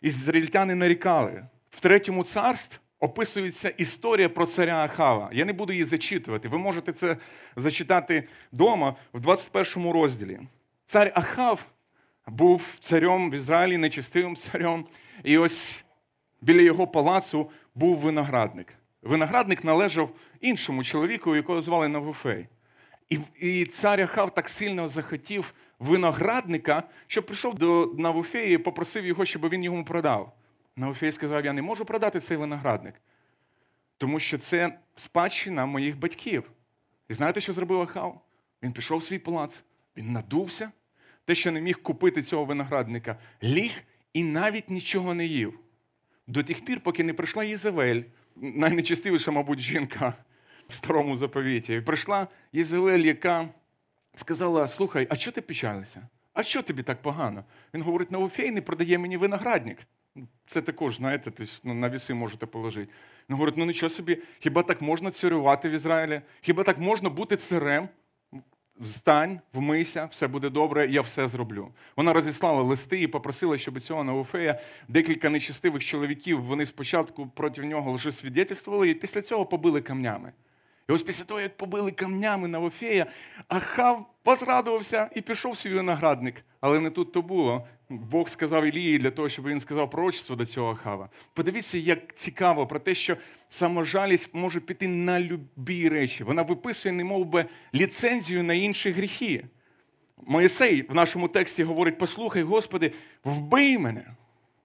[0.00, 1.46] Ізраїльтяни нарікали.
[1.70, 5.30] В третьому царстві описується історія про царя Ахава.
[5.32, 6.48] Я не буду її зачитувати.
[6.48, 7.16] Ви можете це
[7.56, 10.40] зачитати вдома в 21 розділі.
[10.86, 11.66] Цар Ахав
[12.26, 14.84] був царем в Ізраїлі, нечистивим царем.
[15.24, 15.84] І ось
[16.40, 18.74] біля його палацу був виноградник.
[19.02, 22.46] Виноградник належав іншому чоловіку, якого звали Навуфей.
[23.08, 29.24] І і цар Ахав так сильно захотів виноградника, що прийшов до Навуфея і попросив його,
[29.24, 30.32] щоб він йому продав.
[30.80, 32.94] Навуфей сказав: Я не можу продати цей виноградник,
[33.98, 36.50] тому що це спадщина моїх батьків.
[37.08, 38.20] І знаєте, що зробив Ахав?
[38.62, 39.62] Він пішов в свій палац,
[39.96, 40.70] він надувся,
[41.24, 45.60] те, що не міг купити цього виноградника, ліг і навіть нічого не їв.
[46.26, 48.02] До тих пір, поки не прийшла Єзавель,
[48.36, 50.14] найнечистивіша, мабуть, жінка
[50.68, 51.80] в старому заповіті.
[51.80, 53.48] Прийшла Єзавель, яка
[54.14, 56.08] сказала: Слухай, а чого ти печалися?
[56.32, 57.44] А що тобі так погано?
[57.74, 59.78] Він говорить: Новофей не продає мені виноградник.
[60.46, 62.92] Це також, знаєте, тобто, ну, на віси можете положити.
[63.28, 66.22] Він говорить: ну нічого собі, хіба так можна царювати в Ізраїлі?
[66.40, 67.88] Хіба так можна бути царем?
[68.80, 71.68] Встань, вмийся, все буде добре, я все зроблю.
[71.96, 77.92] Вона розіслала листи і попросила, щоб цього Науфея декілька нечистивих чоловіків вони спочатку проти нього
[77.92, 80.32] лжесвідетельствували, і після цього побили камнями.
[80.90, 83.06] І ось після того, як побили камнями Навофея,
[83.48, 86.44] Ахав позрадувався і пішов свій виноградник.
[86.60, 87.66] Але не тут то було.
[87.88, 91.08] Бог сказав Ілії для того, щоб він сказав пророчество до цього Ахава.
[91.34, 93.16] Подивіться, як цікаво про те, що
[93.48, 96.24] саможалість може піти на любі речі.
[96.24, 99.44] Вона виписує, немов би, ліцензію на інші гріхи.
[100.26, 102.92] Моїсей в нашому тексті говорить: послухай, Господи,
[103.24, 104.04] вбий мене.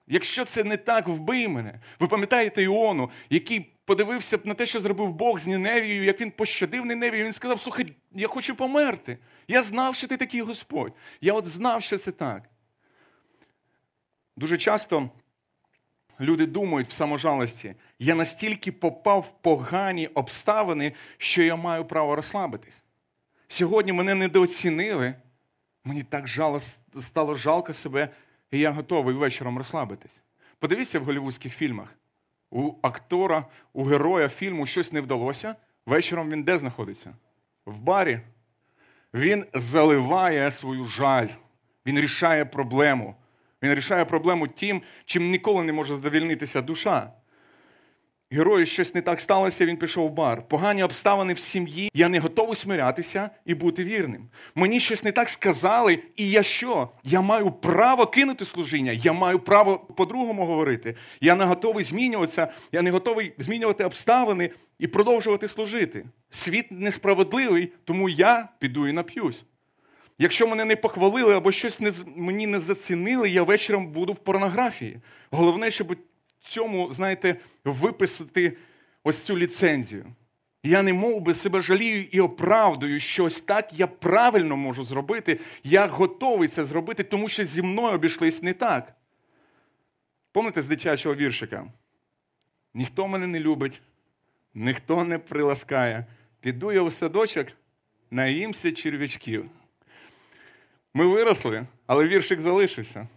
[0.08, 1.80] Якщо це не так, вбий мене.
[2.00, 6.86] Ви пам'ятаєте Іону, який подивився на те, що зробив Бог з Ніневією, як він пощадив
[6.86, 9.18] Ніневію, він сказав: Слухай, я хочу померти.
[9.48, 10.92] Я знав, що ти такий Господь.
[11.20, 12.42] Я от знав, що це так.
[14.36, 15.10] Дуже часто
[16.20, 22.82] люди думають в саможалості, я настільки попав в погані обставини, що я маю право розслабитись.
[23.48, 25.14] Сьогодні мене недооцінили,
[25.84, 26.60] мені так жало,
[27.00, 28.08] стало жалко себе,
[28.50, 30.22] і я готовий вечором розслабитись.
[30.58, 31.94] Подивіться в голівудських фільмах.
[32.56, 35.54] У актора, у героя фільму щось не вдалося.
[35.86, 37.14] Вечором він де знаходиться?
[37.66, 38.20] В барі.
[39.14, 41.26] Він заливає свою жаль,
[41.86, 43.14] він рішає проблему.
[43.62, 47.12] Він рішає проблему тим, чим ніколи не може задовільнитися душа.
[48.30, 50.48] Герою щось не так сталося, він пішов в бар.
[50.48, 51.90] Погані обставини в сім'ї.
[51.94, 54.28] Я не готовий смирятися і бути вірним.
[54.54, 56.88] Мені щось не так сказали, і я що?
[57.04, 60.96] Я маю право кинути служіння, я маю право по-другому говорити.
[61.20, 66.04] Я не готовий змінюватися, я не готовий змінювати обставини і продовжувати служити.
[66.30, 69.44] Світ несправедливий, тому я піду і нап'юсь.
[70.18, 75.00] Якщо мене не похвалили або щось не, мені не зацінили, я вечором буду в порнографії.
[75.30, 75.96] Головне, щоб
[76.46, 78.56] цьому, знаєте, виписати
[79.04, 80.06] ось цю ліцензію.
[80.62, 85.86] Я не мов би себе жалію і оправдую щось так, я правильно можу зробити, я
[85.86, 88.94] готовий це зробити, тому що зі мною обійшлись не так.
[90.32, 91.66] Помните з дитячого віршика?
[92.74, 93.80] Ніхто мене не любить,
[94.54, 96.06] ніхто не приласкає.
[96.40, 97.46] Піду я у садочок,
[98.10, 99.50] наїмся черв'ячків.
[100.94, 103.08] Ми виросли, але віршик залишився.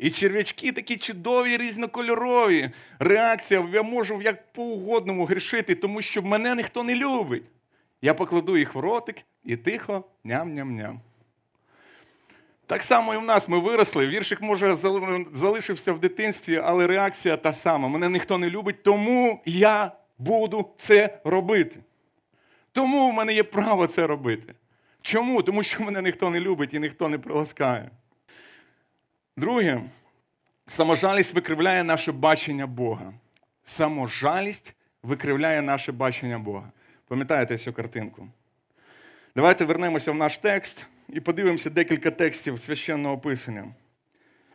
[0.00, 2.70] І черв'ячки такі чудові, різнокольорові.
[2.98, 7.52] Реакція, я можу як по угодному грішити, тому що мене ніхто не любить.
[8.02, 10.96] Я покладу їх в ротик і тихо ням-ням-ням.
[12.66, 14.06] Так само і в нас ми виросли.
[14.06, 14.76] Віршик, може,
[15.32, 17.88] залишився в дитинстві, але реакція та сама.
[17.88, 21.80] Мене ніхто не любить, тому я буду це робити.
[22.72, 24.54] Тому в мене є право це робити.
[25.02, 25.42] Чому?
[25.42, 27.90] Тому що мене ніхто не любить і ніхто не приласкає.
[29.40, 29.80] Друге,
[30.66, 33.12] саможалість викривляє наше бачення Бога.
[33.64, 36.72] Саможалість викривляє наше бачення Бога.
[37.08, 38.28] Пам'ятаєте цю картинку?
[39.36, 43.64] Давайте вернемося в наш текст і подивимося декілька текстів священного писання.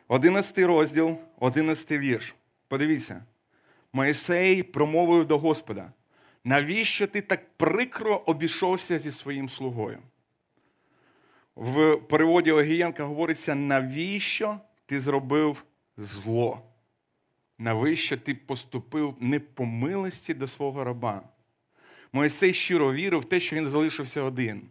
[0.07, 2.35] Одинадцятий розділ, одинадцятий вірш.
[2.67, 3.23] Подивіться.
[3.93, 5.91] Моїсей промовив до Господа:
[6.43, 9.99] навіщо ти так прикро обійшовся зі своїм слугою?
[11.55, 15.63] В переводі Огієнка говориться, навіщо ти зробив
[15.97, 16.61] зло?
[17.57, 21.21] Навіщо ти поступив не по милості до свого раба?
[22.13, 24.61] Моїсей щиро вірив в те, що він залишився один.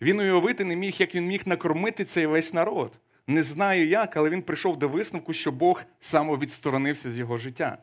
[0.00, 2.98] Він уявити не міг, як він міг накормити цей весь народ.
[3.26, 7.78] Не знаю як, але він прийшов до висновку, що Бог самовідсторонився з його життя.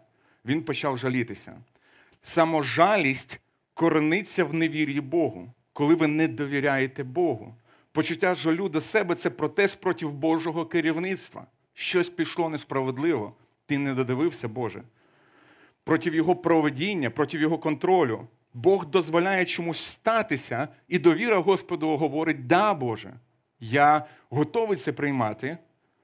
[0.45, 1.57] Він почав жалітися.
[2.21, 3.39] Саможалість
[3.73, 7.55] корениться в невір'ї Богу, коли ви не довіряєте Богу.
[7.91, 11.47] Почуття жалю до себе це протест проти Божого керівництва.
[11.79, 13.33] Щось пішло несправедливо.
[13.65, 14.83] Ти не додивився, Боже.
[15.83, 18.27] Проти Його проведіння, проти Його контролю.
[18.53, 23.13] Бог дозволяє чомусь статися, і довіра Господу говорить: да, Боже,
[23.59, 25.57] я готовий це приймати,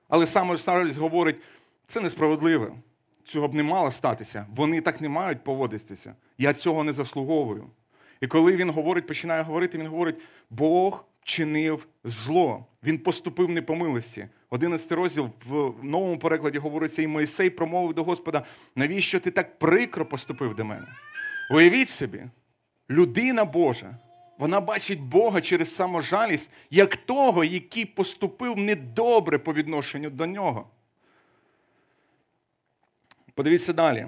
[0.08, 1.42] але саме старість говорить,
[1.88, 2.76] це несправедливо.
[3.24, 4.46] Цього б не мало статися.
[4.56, 6.16] Вони так не мають поводитися.
[6.38, 7.70] Я цього не заслуговую.
[8.22, 13.76] І коли він говорить, починає говорити, він говорить: Бог чинив зло, він поступив не по
[13.76, 14.28] милості.
[14.50, 20.06] 11 розділ в новому перекладі говориться, і Моїсей промовив до Господа, навіщо ти так прикро
[20.06, 20.88] поступив до мене?
[21.52, 22.24] Уявіть собі,
[22.90, 23.96] людина Божа,
[24.38, 30.68] вона бачить Бога через саможалість, як того, який поступив недобре по відношенню до нього.
[33.34, 34.08] Подивіться далі.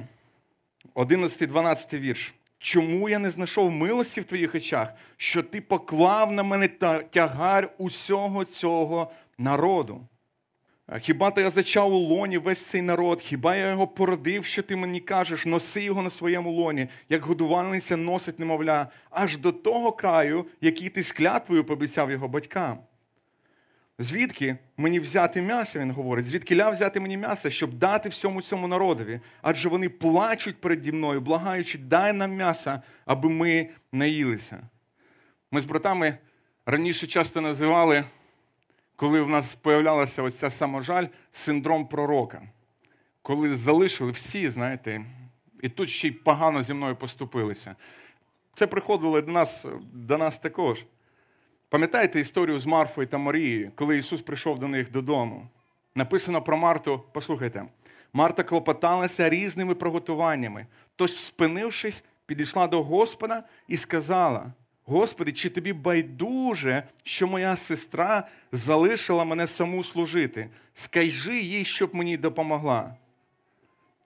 [0.96, 2.34] 11-12 вірш.
[2.60, 6.68] Чому я не знайшов милості в твоїх очах, що ти поклав на мене
[7.10, 10.08] тягар усього цього народу?
[11.00, 13.22] Хіба то я зачав у лоні весь цей народ?
[13.22, 17.98] Хіба я його породив, що ти мені кажеш, носи його на своєму лоні, як годувальниця
[17.98, 22.78] носить немовля, аж до того краю, який ти з клятвою пообіцяв його батькам?
[24.00, 28.68] Звідки мені взяти м'ясо, він говорить, звідки ля взяти мені м'ясо, щоб дати всьому цьому
[28.68, 29.20] народові?
[29.42, 34.70] Адже вони плачуть переді мною, благаючи, дай нам м'ясо, аби ми наїлися.
[35.52, 36.18] Ми з братами
[36.66, 38.04] раніше часто називали,
[38.96, 42.42] коли в нас з'являлася ось ця саможаль, синдром пророка.
[43.22, 45.06] Коли залишили всі, знаєте,
[45.62, 47.76] і тут ще й погано зі мною поступилися.
[48.54, 50.86] Це приходило до нас, до нас також.
[51.76, 55.48] Пам'ятаєте історію з Марфою та Марією, коли Ісус прийшов до них додому?
[55.96, 57.66] Написано про Марту, послухайте,
[58.14, 60.66] Марта клопоталася різними приготуваннями.
[60.96, 64.46] Тож, спинившись, підійшла до Господа і сказала:
[64.86, 70.50] Господи, чи тобі байдуже, що моя сестра залишила мене саму служити?
[70.74, 72.96] Скажи їй, щоб мені допомогла.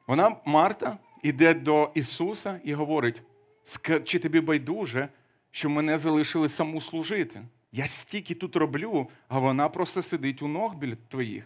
[0.07, 3.21] Вона, Марта, йде до Ісуса і говорить:
[4.03, 5.09] чи тобі байдуже,
[5.51, 7.41] що мене залишили саму служити?
[7.71, 11.43] Я стільки тут роблю, а вона просто сидить у ног біля твоїх.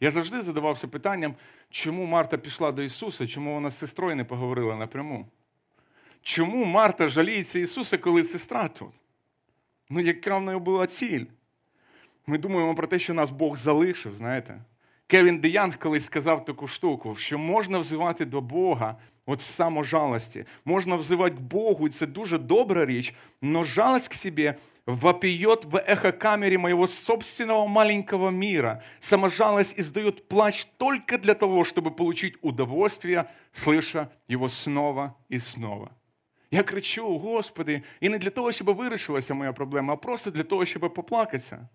[0.00, 1.34] Я завжди задавався питанням,
[1.70, 5.26] чому Марта пішла до Ісуса, чому вона з сестрою не поговорила напряму?
[6.22, 8.92] Чому Марта жаліється Ісуса, коли сестра тут?
[9.90, 11.24] Ну, яка в неї була ціль?
[12.26, 14.60] Ми думаємо про те, що нас Бог залишив, знаєте.
[15.06, 20.44] Кевін Деянг колись сказав таку штуку, що можна взивати до Бога от саможалості.
[20.64, 24.54] Можна взивати к Богу, і це дуже добра річ, но жалость к себе
[24.89, 28.83] вопиет в эхокамере моего собственного маленького мира.
[28.99, 35.91] Саможалость издает плач только для того, чтобы получить удовольствие, слыша его снова и снова.
[36.51, 40.65] Я кричу, Господи, і не для того, щоб вирішилася моя проблема, а просто для того,
[40.65, 41.67] щоб поплакатися.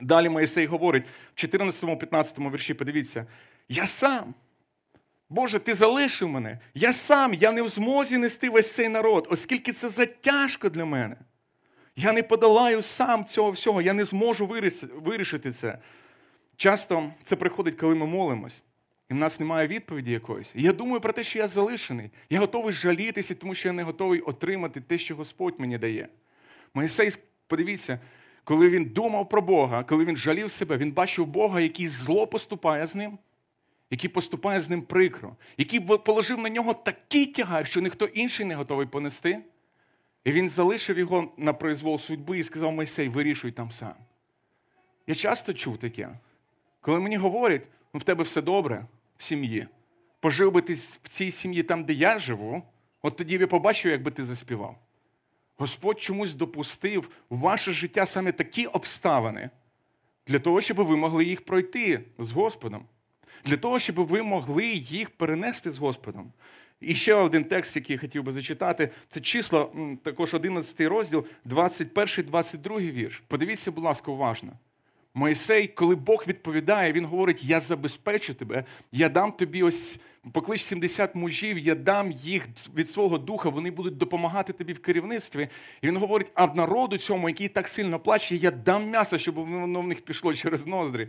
[0.00, 3.26] Далі Моїсей говорить в 14-15 вірші, подивіться,
[3.68, 4.34] я сам.
[5.28, 6.58] Боже, ти залишив мене.
[6.74, 11.16] Я сам, я не в змозі нести весь цей народ, оскільки це затяжко для мене.
[12.01, 14.49] Я не подолаю сам цього всього, я не зможу
[14.95, 15.77] вирішити це.
[16.57, 18.63] Часто це приходить, коли ми молимось,
[19.09, 20.53] і в нас немає відповіді якоїсь.
[20.55, 22.09] Я думаю про те, що я залишений.
[22.29, 26.07] Я готовий жалітися, тому що я не готовий отримати те, що Господь мені дає.
[26.73, 27.11] Моїсей,
[27.47, 27.99] подивіться,
[28.43, 32.87] коли він думав про Бога, коли він жалів себе, він бачив Бога, який зло поступає
[32.87, 33.17] з ним,
[33.91, 38.55] який поступає з ним прикро, який положив на нього такий тягар, що ніхто інший не
[38.55, 39.39] готовий понести.
[40.23, 43.93] І він залишив його на произвол судьби і сказав Мойсей, вирішуй там сам.
[45.07, 46.09] Я часто чув таке,
[46.81, 48.85] коли мені говорять, ну в тебе все добре
[49.17, 49.67] в сім'ї.
[50.19, 52.63] Пожив би ти в цій сім'ї там, де я живу,
[53.01, 54.77] от тоді б я побачив, як би ти заспівав.
[55.57, 59.49] Господь чомусь допустив в ваше життя саме такі обставини
[60.27, 62.85] для того, щоб ви могли їх пройти з Господом,
[63.45, 66.31] для того, щоб ви могли їх перенести з Господом.
[66.81, 69.71] І ще один текст, який я хотів би зачитати, це число,
[70.03, 73.23] також 11 розділ, 21, 22 вірш.
[73.27, 74.51] Подивіться, будь ласка, уважно.
[75.13, 79.99] Моїсей, коли Бог відповідає, він говорить: Я забезпечу тебе, я дам тобі ось
[80.33, 85.47] Поклич 70 мужів, я дам їх від свого духа, вони будуть допомагати тобі в керівництві.
[85.81, 89.81] І він говорить: а народу цьому, який так сильно плаче, я дам м'ясо, щоб воно
[89.81, 91.07] в них пішло через ноздрі.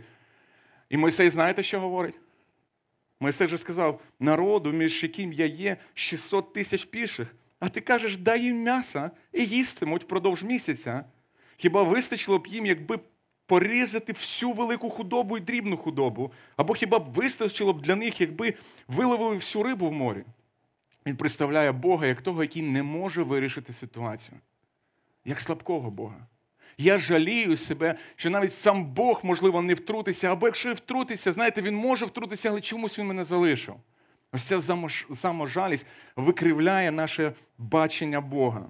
[0.89, 2.19] І Мойсей, знаєте, що говорить?
[3.21, 7.35] Мойсей же сказав: народу, між яким я є, 600 тисяч піших.
[7.59, 11.05] А ти кажеш, дай їм м'ясо і їстимуть впродовж місяця.
[11.57, 12.99] Хіба вистачило б їм, якби
[13.45, 16.31] порізати всю велику худобу і дрібну худобу?
[16.57, 18.53] Або хіба б вистачило б для них, якби
[18.87, 20.23] виловили всю рибу в морі?
[21.05, 24.37] Він представляє Бога як того, який не може вирішити ситуацію,
[25.25, 26.27] як слабкого Бога.
[26.77, 31.61] Я жалію себе, що навіть сам Бог, можливо, не втрутися, або якщо і втрутися, знаєте,
[31.61, 33.75] він може втрутися, але чомусь він мене залишив.
[34.31, 34.61] Ось ця
[35.15, 38.65] саможалість викривляє наше бачення Бога.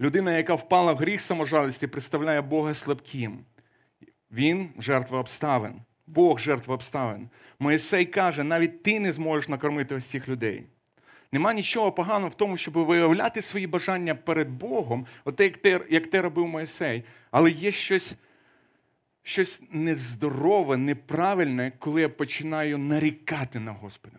[0.00, 3.44] Людина, яка впала в гріх саможалісті, представляє Бога слабким.
[4.30, 5.74] Він жертва обставин.
[6.06, 7.28] Бог жертва обставин.
[7.58, 10.66] Моїсей каже, навіть ти не зможеш накормити ось цих людей.
[11.32, 16.06] Нема нічого поганого в тому, щоб виявляти свої бажання перед Богом, от як те, як
[16.06, 17.04] те робив Моїсей.
[17.30, 18.16] Але є щось
[19.22, 24.16] щось нездорове, неправильне, коли я починаю нарікати на Господа.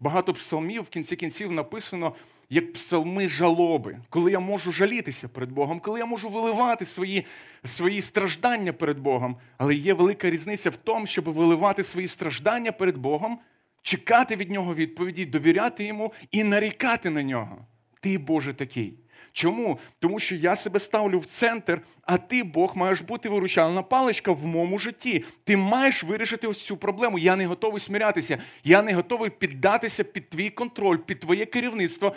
[0.00, 2.14] Багато псалмів в кінці кінців написано
[2.50, 7.26] як псалми жалоби, коли я можу жалітися перед Богом, коли я можу виливати свої
[7.64, 9.36] свої страждання перед Богом.
[9.58, 13.38] Але є велика різниця в тому, щоб виливати свої страждання перед Богом,
[13.82, 17.66] чекати від нього відповіді, довіряти йому і нарікати на нього.
[18.00, 18.94] Ти, Боже, такий.
[19.32, 19.78] Чому?
[19.98, 24.46] Тому що я себе ставлю в центр, а ти, Бог, маєш бути виручальна паличка в
[24.46, 25.24] моєму житті.
[25.44, 27.18] Ти маєш вирішити ось цю проблему.
[27.18, 28.38] Я не готовий смірятися.
[28.64, 32.14] Я не готовий піддатися під твій контроль, під твоє керівництво.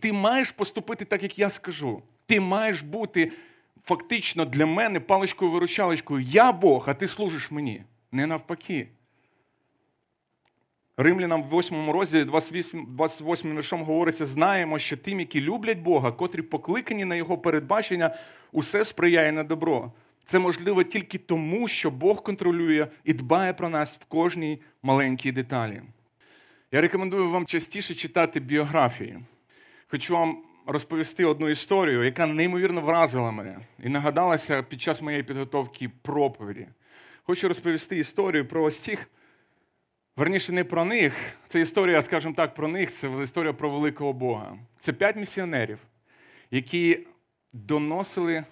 [0.00, 2.02] Ти маєш поступити так, як я скажу.
[2.26, 3.32] Ти маєш бути
[3.84, 7.82] фактично для мене паличкою виручалочкою Я Бог, а ти служиш мені.
[8.12, 8.88] Не навпаки.
[11.02, 16.42] Римлянам в 8 розділі 28 28 віршом говориться: знаємо, що тим, які люблять Бога, котрі
[16.42, 18.14] покликані на Його передбачення,
[18.52, 19.92] усе сприяє на добро.
[20.24, 25.82] Це можливо тільки тому, що Бог контролює і дбає про нас в кожній маленькій деталі.
[26.72, 29.18] Я рекомендую вам частіше читати біографії.
[29.88, 35.90] Хочу вам розповісти одну історію, яка неймовірно вразила мене і нагадалася під час моєї підготовки
[36.02, 36.66] проповіді.
[37.22, 39.08] Хочу розповісти історію про ось цих
[40.20, 41.14] Верніше, не про них.
[41.48, 44.58] Це історія, скажімо так, про них, це історія про великого Бога.
[44.78, 45.78] Це п'ять місіонерів,
[46.50, 47.06] які
[47.52, 48.44] доносили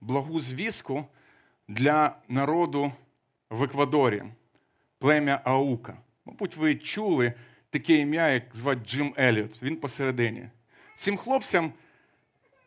[0.00, 1.04] благу звістку
[1.68, 2.92] для народу
[3.50, 4.22] в Еквадорі,
[4.98, 5.96] плем'я Аука.
[6.24, 7.32] Мабуть, ви чули
[7.70, 9.62] таке ім'я, як звати Джим Еліот.
[9.62, 10.48] Він посередині.
[10.96, 11.72] Цим хлопцям,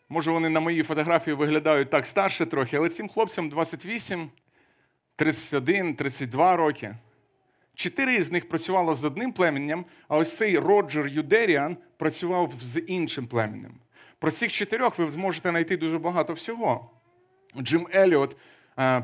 [0.09, 4.29] може, вони на моїй фотографії виглядають так старше трохи, але цим хлопцям 28,
[5.15, 6.95] 31, 32 роки.
[7.79, 13.27] Чотири з них працювало з одним племенем, а ось цей Роджер Юдеріан працював з іншим
[13.27, 13.71] племенем.
[14.19, 16.91] Про цих чотирьох ви зможете знайти дуже багато всього.
[17.61, 18.37] Джим Еліот,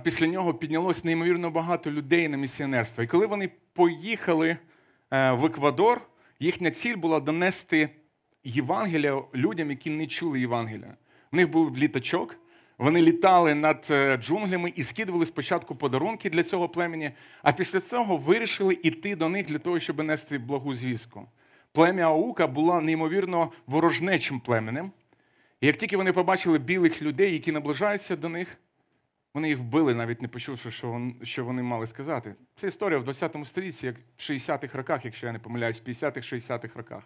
[0.03, 3.03] після нього піднялось неймовірно багато людей на місіонерство.
[3.03, 4.57] І коли вони поїхали е,
[5.31, 6.01] в Еквадор,
[6.39, 7.89] їхня ціль була донести
[8.43, 10.95] Євангелія людям, які не чули Євангелія.
[11.33, 12.37] У них був літачок.
[12.77, 17.11] Вони літали над е, джунглями і скидували спочатку подарунки для цього племені,
[17.43, 21.27] а після цього вирішили йти до них для того, щоб нести благу звістку.
[21.71, 24.91] Плем'я Аука було неймовірно ворожнечим племенем.
[25.61, 28.57] І як тільки вони побачили білих людей, які наближаються до них,
[29.33, 30.71] вони їх вбили, навіть не почувши,
[31.23, 32.35] що вони мали сказати.
[32.55, 36.75] Це історія в 20 столітті, як в 60-х роках, якщо я не помиляюсь, в 50-х-60-х
[36.75, 37.03] роках.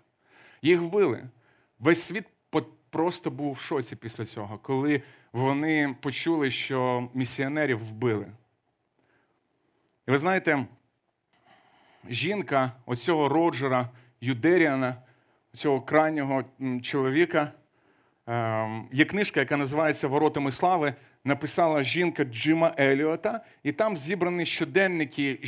[0.61, 1.23] Їх вбили.
[1.79, 2.25] Весь світ
[2.89, 5.01] просто був в шоці після цього, коли
[5.33, 8.25] вони почули, що місіонерів вбили.
[10.07, 10.65] І ви знаєте,
[12.09, 13.89] жінка оцього Роджера
[14.21, 14.95] Юдеріана,
[15.51, 16.43] цього крайнього
[16.81, 17.51] чоловіка,
[18.27, 20.93] ем, є книжка, яка називається Воротами слави.
[21.23, 25.39] Написала жінка Джима Еліота, і там зібрані щоденники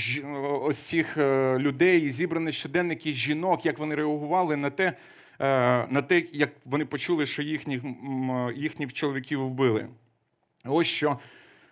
[0.61, 4.93] ось цих е, людей, зібрані щоденники жінок, як вони реагували на те,
[5.89, 7.81] на те, як вони почули, що їхніх
[8.55, 9.87] їхніх чоловіків вбили.
[10.65, 11.19] Ось що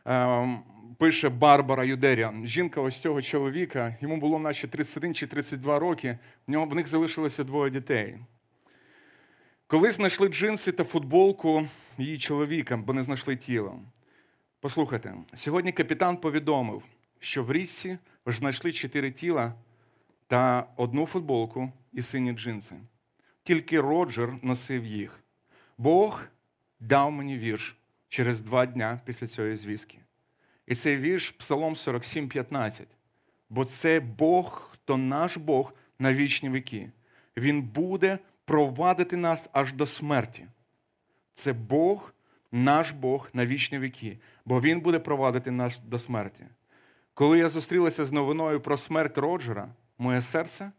[0.07, 0.47] е,
[0.97, 2.47] пише Барбара Юдеріан.
[2.47, 6.17] Жінка ось цього чоловіка, йому було наче 31 чи 32 роки,
[6.47, 8.17] в нього в них залишилося двоє дітей.
[9.67, 11.67] Коли знайшли джинси та футболку
[11.97, 13.79] її чоловіка, бо не знайшли тіло.
[14.59, 16.83] Послухайте, сьогодні капітан повідомив,
[17.19, 19.53] що в річці знайшли чотири тіла
[20.27, 22.75] та одну футболку і сині джинси
[23.49, 25.19] тільки Роджер носив їх.
[25.77, 26.21] Бог
[26.79, 27.77] дав мені вірш
[28.09, 29.97] через два дня після цієї звістки.
[30.67, 32.87] І цей вірш Псалом 47, 15.
[33.49, 36.91] Бо це Бог, хто наш Бог, на вічні віки.
[37.37, 40.45] Він буде провадити нас аж до смерті.
[41.33, 42.13] Це Бог,
[42.51, 46.45] наш Бог на вічні віки, бо Він буде провадити нас до смерті.
[47.13, 50.71] Коли я зустрілася з новиною про смерть Роджера, моє серце,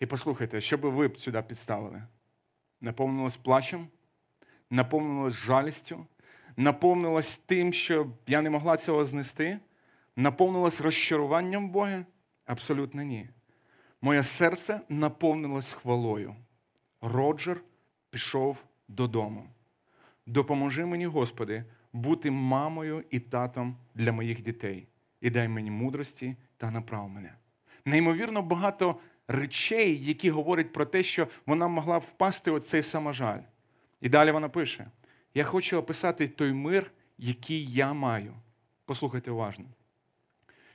[0.00, 2.02] і послухайте, що би ви сюди підставили?
[2.80, 3.86] Наповнилось плачем,
[4.70, 6.06] наповнилось жалістю,
[6.56, 9.58] наповнилось тим, що я не могла цього знести,
[10.16, 12.06] наповнилось розчаруванням Бога?
[12.46, 13.28] Абсолютно ні.
[14.02, 16.36] Моє серце наповнилось хвалою.
[17.00, 17.60] Роджер
[18.10, 19.48] пішов додому.
[20.26, 24.88] Допоможи мені, Господи, бути мамою і татом для моїх дітей.
[25.20, 27.34] І дай мені мудрості та направ мене.
[27.84, 33.40] Неймовірно багато речей, які говорять про те, що вона могла впасти у цей саможаль.
[34.00, 34.86] І далі вона пише:
[35.34, 38.34] Я хочу описати той мир, який я маю.
[38.84, 39.64] Послухайте уважно.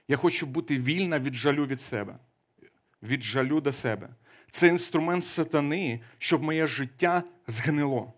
[0.08, 2.16] Я хочу бути вільна від жалю від себе,
[3.04, 4.10] від жалю до себе.
[4.52, 8.14] Це інструмент сатани, щоб моє життя згнило.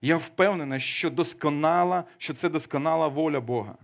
[0.00, 3.74] Я впевнена, що досконала, що це досконала воля Бога.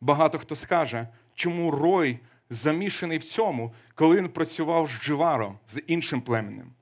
[0.00, 2.18] Багато хто скаже, чому Рой
[2.50, 6.72] замішаний в цьому, коли він працював з Дживаром, з іншим племенем.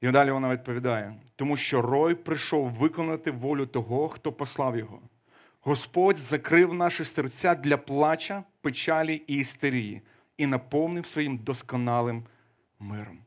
[0.00, 5.00] І далі вона відповідає: тому що Рой прийшов виконати волю того, хто послав його.
[5.60, 10.02] Господь закрив наші серця для плача, печалі і істерії
[10.36, 12.24] і наповнив своїм досконалим
[12.80, 13.23] миром.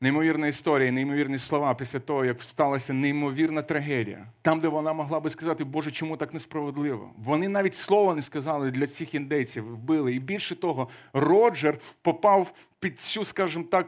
[0.00, 4.26] Неймовірна історія, неймовірні слова після того, як сталася неймовірна трагедія.
[4.42, 7.10] Там, де вона могла би сказати, Боже, чому так несправедливо?
[7.16, 10.14] Вони навіть слова не сказали для цих індейців, вбили.
[10.14, 13.86] І більше того, Роджер попав під цю, скажімо так,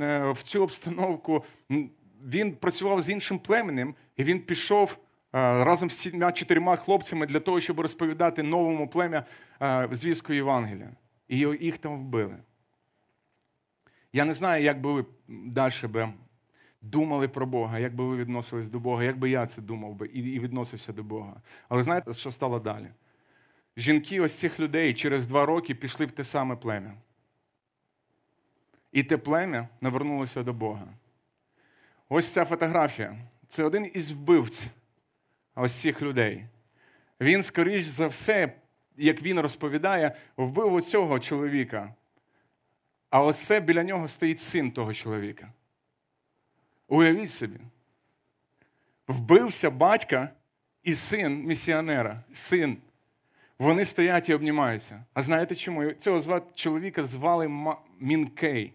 [0.00, 1.44] е, в цю обстановку.
[2.24, 7.40] Він працював з іншим племенем, і він пішов е, разом з цими чотирма хлопцями для
[7.40, 9.24] того, щоб розповідати новому плем'я
[9.62, 10.90] е, звістку Євангелія.
[11.28, 12.36] І їх там вбили.
[14.12, 16.12] Я не знаю, як би ви далі би
[16.82, 20.06] думали про Бога, як би ви відносились до Бога, як би я це думав би
[20.06, 21.40] і відносився до Бога.
[21.68, 22.86] Але знаєте, що стало далі?
[23.76, 26.94] Жінки ось цих людей через два роки пішли в те саме плем'я.
[28.92, 30.86] І те плем'я навернулося до Бога.
[32.08, 33.16] Ось ця фотографія.
[33.48, 34.66] Це один із вбивць
[35.54, 36.46] ось цих людей.
[37.20, 38.52] Він, скоріш за все,
[38.96, 41.94] як він розповідає, вбив оцього чоловіка.
[43.12, 45.52] А оце біля нього стоїть син того чоловіка.
[46.88, 47.56] Уявіть собі,
[49.08, 50.30] вбився батька
[50.82, 52.76] і син місіонера, син.
[53.58, 55.04] Вони стоять і обнімаються.
[55.14, 55.92] А знаєте чому?
[55.92, 58.72] Цього чоловіка звали Мінкей.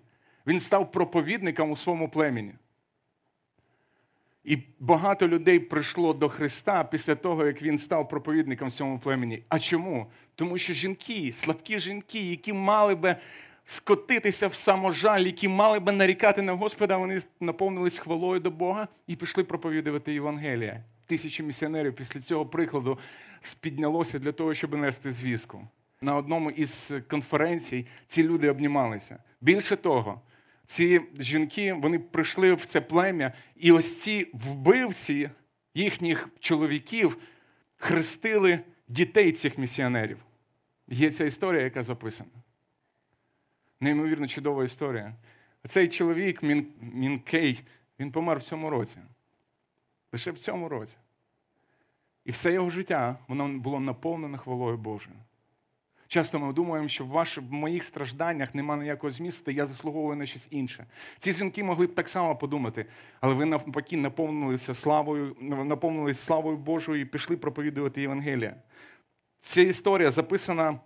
[0.48, 2.54] Він став проповідником у своєму племені.
[4.44, 9.44] І багато людей прийшло до Христа після того, як він став проповідником в цьому племені.
[9.50, 10.12] А чому?
[10.36, 13.16] Тому що жінки, слабкі жінки, які мали би
[13.70, 19.16] скотитися в саможаль, які мали би нарікати на Господа, вони наповнились хвалою до Бога і
[19.16, 20.84] пішли проповідувати Євангелія.
[21.06, 23.00] Тисячі місіонерів після цього прикладу
[23.42, 25.68] спіднялося для того, щоб нести звістку.
[26.02, 29.24] На одному із конференцій ці люди обнімалися.
[29.42, 30.22] Більше того,
[30.66, 35.30] ці жінки вони прийшли в це плем'я, і ось ці вбивці
[35.74, 37.18] їхніх чоловіків
[37.78, 40.18] хрестили дітей цих місіонерів.
[40.88, 42.30] Є ця історія, яка записана.
[43.80, 45.14] Неймовірно чудова історія.
[45.64, 47.64] Цей чоловік, Мін, Мінкей,
[48.00, 48.98] він помер в цьому році.
[50.14, 50.98] Лише в цьому році.
[52.26, 55.18] І все його життя воно було наповнено хвалою Божою.
[56.08, 60.26] Часто ми думаємо, що в, ваш, в моїх стражданнях немає ніякого змісту, я заслуговую на
[60.26, 60.86] щось інше.
[61.18, 62.86] Ці жінки могли б так само подумати,
[63.22, 68.56] але ви навпаки наповнилися славою, наповнилися славою Божою і пішли проповідувати Євангелія.
[69.40, 70.80] Ця історія записана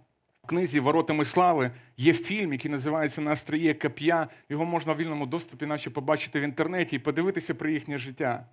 [0.44, 3.36] в книзі Воротами слави є фільм, який називається На
[3.74, 4.28] кап'я.
[4.50, 8.46] Його можна в вільному доступі наче побачити в інтернеті і подивитися про їхнє життя.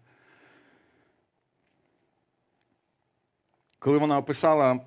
[3.79, 4.81] Коли вона описала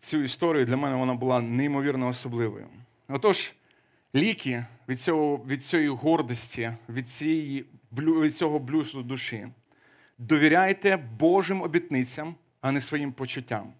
[0.00, 2.66] цю історію, для мене вона була неймовірно особливою.
[3.08, 3.54] Отож,
[4.14, 9.48] ліки від цього, від цієї гордості, від, цієї, від цього блюзу душі.
[10.18, 13.72] Довіряйте Божим обітницям, а не своїм почуттям.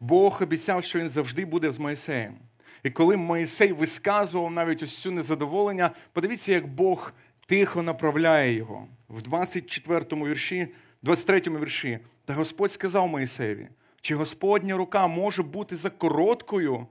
[0.00, 2.34] Бог обіцяв, що він завжди буде з Моїсеєм.
[2.82, 7.12] І коли Моїсей висказував навіть ось цю незадоволення, подивіться, як Бог
[7.46, 8.86] тихо направляє його.
[9.08, 10.68] В 24 му вірші,
[11.02, 13.68] 23 му вірші, та Господь сказав Моїсеєві,
[14.00, 16.86] чи Господня рука може бути за короткою,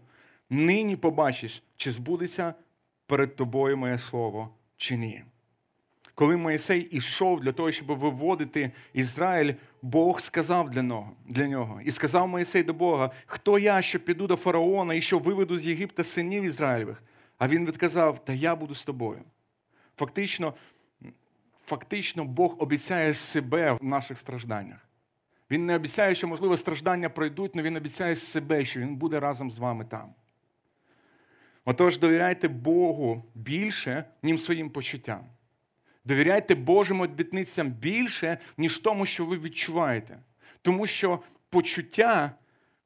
[0.49, 2.53] нині побачиш, чи збудеться
[3.07, 5.23] перед тобою моє слово, чи ні.
[6.15, 10.69] Коли Моїсей ішов для того, щоб виводити Ізраїль, Бог сказав
[11.25, 11.81] для нього.
[11.85, 15.67] І сказав Моїсей до Бога: Хто я, що піду до фараона і що виведу з
[15.67, 17.03] Єгипта синів Ізраїльових?
[17.37, 19.21] А він відказав: Та я буду з тобою.
[19.97, 20.53] Фактично,
[21.65, 24.89] фактично, Бог обіцяє себе в наших стражданнях.
[25.51, 29.51] Він не обіцяє, що, можливо, страждання пройдуть, але він обіцяє себе, що Він буде разом
[29.51, 30.13] з вами там.
[31.65, 35.25] Отож, довіряйте Богу більше, ніж своїм почуттям.
[36.05, 40.19] Довіряйте Божим обітницям більше, ніж тому, що ви відчуваєте.
[40.61, 42.31] Тому що почуття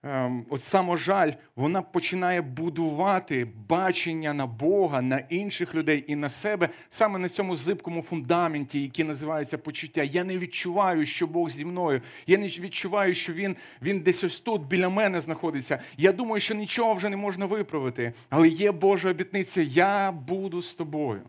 [0.03, 6.70] Ем, от саможаль, вона починає будувати бачення на Бога, на інших людей і на себе
[6.89, 10.03] саме на цьому зибкому фундаменті, який називається почуття.
[10.03, 12.01] Я не відчуваю, що Бог зі мною.
[12.28, 15.80] Я не відчуваю, що Він він десь ось тут біля мене знаходиться.
[15.97, 18.13] Я думаю, що нічого вже не можна виправити.
[18.30, 21.22] Але є Божа обітниця, я буду з тобою.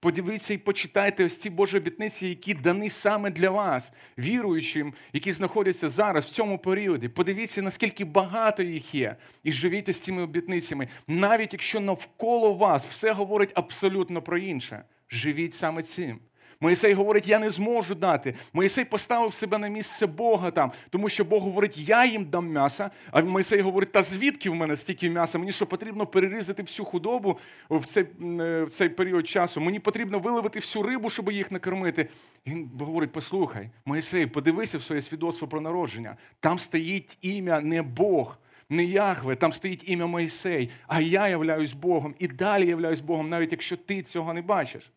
[0.00, 5.88] Подивіться і почитайте ось ці Божі обітниці, які дані саме для вас, віруючим, які знаходяться
[5.88, 7.08] зараз в цьому періоді.
[7.08, 10.88] Подивіться, наскільки багато їх є, і живіть з цими обітницями.
[11.06, 16.20] Навіть якщо навколо вас все говорить абсолютно про інше, живіть саме цим.
[16.60, 18.34] Моїсей говорить, я не зможу дати.
[18.52, 22.90] Моїсей поставив себе на місце Бога там, тому що Бог говорить, я їм дам м'яса.
[23.10, 25.38] А Моїсей говорить, та звідки в мене стільки м'яса?
[25.38, 27.38] Мені що потрібно перерізати всю худобу
[27.70, 29.60] в цей е, в цей період часу.
[29.60, 32.08] Мені потрібно виловити всю рибу, щоб їх накормити.
[32.44, 36.16] І Він говорить: послухай, Моїсей, подивися в своє свідоцтво про народження.
[36.40, 38.38] Там стоїть ім'я не Бог.
[38.68, 43.52] Не Яхве, там стоїть ім'я Моїсей, а я являюсь Богом і далі являюсь Богом, навіть
[43.52, 44.92] якщо ти цього не бачиш.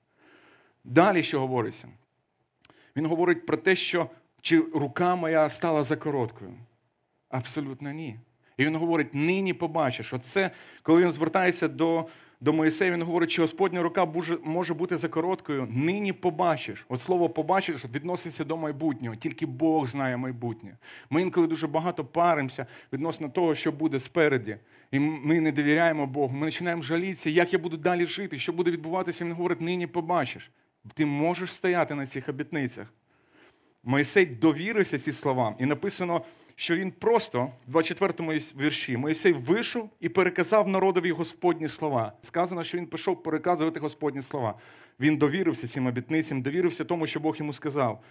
[0.90, 1.88] Далі що говориться?
[2.96, 4.10] Він говорить про те, що
[4.42, 6.54] чи рука моя стала за короткою.
[7.30, 8.20] Абсолютно ні.
[8.58, 10.14] І він говорить: нині побачиш.
[10.14, 10.52] Оце,
[10.84, 12.08] коли він звертається до
[12.42, 14.08] до Моїсея, він говорить, що Господня рука
[14.44, 15.68] може бути за короткою.
[15.72, 16.86] Нині побачиш.
[16.90, 19.16] От слово побачиш відноситься до майбутнього.
[19.16, 20.78] Тільки Бог знає майбутнє.
[21.10, 24.58] Ми інколи дуже багато паримося відносно того, що буде спереді.
[24.92, 26.36] І ми не довіряємо Богу.
[26.36, 29.26] Ми починаємо жалітися, як я буду далі жити, що буде відбуватися.
[29.26, 30.52] Він говорить, нині побачиш.
[30.94, 32.94] Ти можеш стояти на цих обітницях.
[33.84, 36.22] Моїсей довірився ці словам, і написано,
[36.56, 38.14] що він просто, в 24
[38.60, 42.14] вірші, Моїсей вийшов і переказав народові Господні слова.
[42.22, 44.56] Сказано, що він пішов переказувати Господні слова.
[45.00, 48.04] Він довірився цим обітницям, довірився тому, що Бог йому сказав.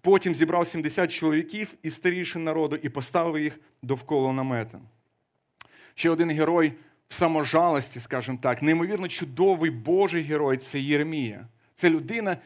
[0.00, 4.80] Потім зібрав 70 чоловіків із старішин народу і поставив їх довкола намета.
[5.94, 6.72] Ще один герой
[7.08, 11.48] в саможалості, скажімо так, неймовірно чудовий Божий герой це Єремія.
[11.76, 12.36] Це людина,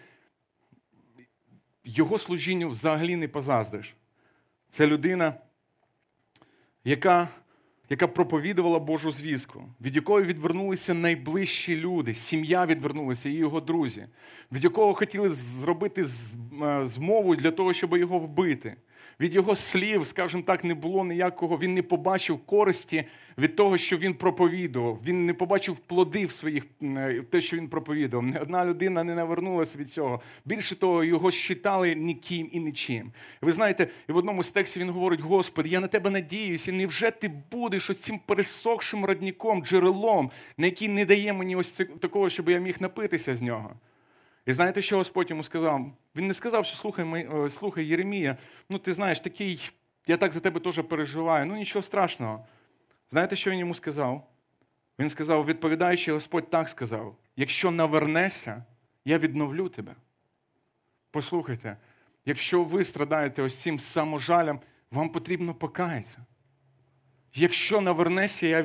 [1.84, 3.96] його служінню взагалі не позаздриш.
[4.70, 5.34] Це людина,
[6.84, 7.28] яка
[7.92, 14.06] яка проповідувала Божу звістку, від якої відвернулися найближчі люди, сім'я відвернулася і його друзі,
[14.52, 18.76] від якого хотіли зробити е, змову для того, щоб його вбити.
[19.20, 23.04] Від його слів, скажімо так, не було ніякого, він не побачив користі
[23.38, 25.00] від того, що він проповідував.
[25.06, 28.26] Він не побачив плодів своїх, е, те, що він проповідував.
[28.26, 30.20] Ні одна людина не навернулася від цього.
[30.44, 33.12] Більше того, його щитали ніким і нічим.
[33.42, 37.10] Ви знаєте, і в одному з текстів він говорить: Господи, я на тебе надіюся, невже
[37.10, 42.48] ти будеш ось цим пересохшим родником, джерелом, на який не дає мені ось такого, щоб
[42.48, 43.74] я міг напитися з нього.
[44.50, 45.92] І знаєте, що Господь йому сказав?
[46.16, 48.36] Він не сказав, що слухай, е, слухай, Єремія,
[48.70, 49.70] ну ти знаєш, такий,
[50.06, 52.46] я так за тебе теж переживаю, ну нічого страшного.
[53.10, 54.26] Знаєте, що він йому сказав?
[54.98, 58.64] Він сказав, відповідаючи, Господь так сказав: якщо навернешся,
[59.04, 59.94] я відновлю тебе.
[61.10, 61.76] Послухайте,
[62.26, 66.18] якщо ви страдаєте ось цим саможалем, вам потрібно покаятися.
[67.34, 68.58] Якщо навернешся, я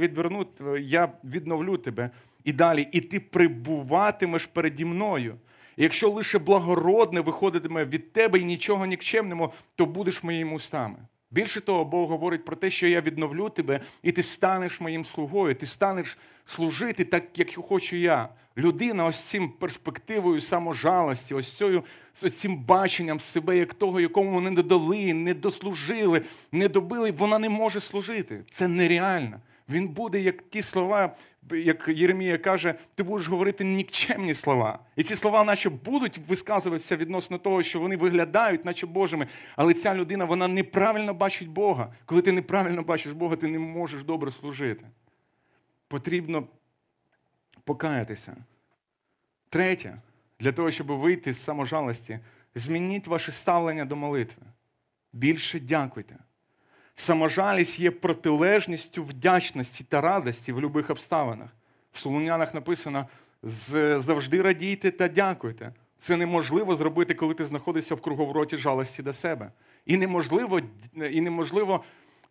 [0.79, 2.09] я відновлю тебе
[2.43, 5.37] і далі, і ти прибуватимеш переді мною.
[5.77, 10.97] Якщо лише благородне виходитиме від тебе і нічого нікчемному, то будеш моїми устами.
[11.31, 15.55] Більше того, Бог говорить про те, що я відновлю тебе, і ти станеш моїм слугою,
[15.55, 18.29] ти станеш служити так, як хочу я.
[18.57, 21.83] Людина ось цим перспективою саможалості, ось цю,
[22.23, 26.21] ось цим баченням себе, як того, якому вони не дали, не дослужили,
[26.51, 28.43] не добили, вона не може служити.
[28.51, 29.39] Це нереально.
[29.69, 31.15] Він буде, як ті слова,
[31.51, 34.79] як Єремія каже, ти будеш говорити нікчемні слова.
[34.95, 39.27] І ці слова, наче будуть висказуватися відносно того, що вони виглядають, наче Божими.
[39.55, 41.93] Але ця людина вона неправильно бачить Бога.
[42.05, 44.85] Коли ти неправильно бачиш Бога, ти не можеш добре служити.
[45.87, 46.47] Потрібно
[47.63, 48.35] покаятися.
[49.49, 50.01] Третє,
[50.39, 52.19] для того, щоб вийти з саможалості,
[52.55, 54.43] змініть ваше ставлення до молитви.
[55.13, 56.15] Більше дякуйте.
[56.95, 61.49] Саможалість є протилежністю вдячності та радості в будь-яких обставинах.
[61.91, 63.07] В Солунянах написано
[63.43, 65.73] завжди радійте та дякуйте.
[65.97, 69.51] Це неможливо зробити, коли ти знаходишся в круговороті жалості до себе.
[69.85, 70.59] І неможливо
[71.11, 71.83] і неможливо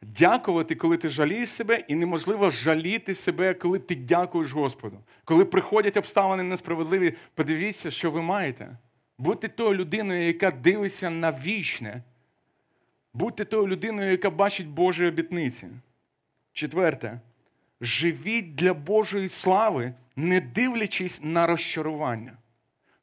[0.03, 4.99] дякувати, коли ти жалієш себе, і неможливо жаліти себе, коли ти дякуєш Господу.
[5.25, 8.79] Коли приходять обставини несправедливі, подивіться, що ви маєте.
[9.19, 12.03] Будьте тою людиною, яка дивиться на вічне.
[13.15, 15.69] Будьте тою людиною, яка бачить Божі обітниці.
[16.53, 17.21] Четверте.
[17.81, 22.33] Живіть для Божої слави, не дивлячись на розчарування.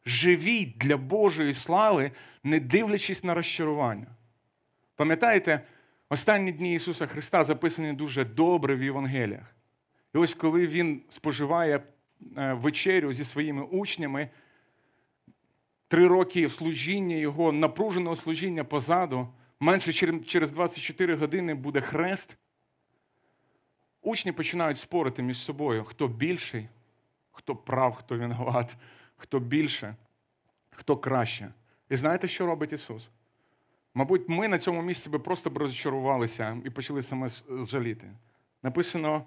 [0.06, 2.12] Живіть для Божої слави,
[2.44, 4.08] не дивлячись на розчарування.
[4.96, 5.62] Пам'ятаєте,
[6.10, 9.56] останні дні Ісуса Христа записані дуже добре в Євангеліях.
[10.16, 11.84] І ось коли Він споживає
[12.38, 14.30] е, вечерю зі своїми учнями,
[15.88, 19.28] три роки служіння Його, напруженого служіння позаду,
[19.62, 19.94] менше
[20.26, 22.38] через 24 години буде хрест.
[24.02, 26.68] Учні починають спорити між собою, хто більший,
[27.32, 28.76] хто прав, хто винуват,
[29.18, 29.96] хто більше,
[30.72, 31.54] хто краще.
[31.90, 33.10] І знаєте, що робить Ісус?
[33.94, 38.08] Мабуть, ми на цьому місці би просто б розчарувалися і почали саме жаліти.
[38.64, 39.24] Написано: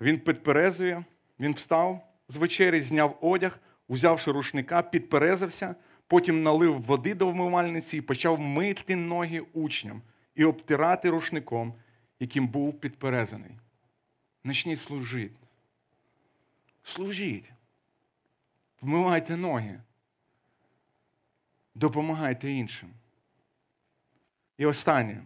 [0.00, 1.04] Він підперезує,
[1.40, 5.74] він встав з вечері, зняв одяг, узявши рушника, підперезався,
[6.14, 10.02] потім налив води до вмивальниці і почав мити ноги учням
[10.34, 11.74] і обтирати рушником,
[12.20, 13.50] яким був підперезаний.
[14.44, 15.34] Начніть служити.
[16.82, 17.52] Служіть.
[18.80, 19.80] Вмивайте ноги.
[21.74, 22.90] Допомагайте іншим.
[24.58, 25.22] І останнє.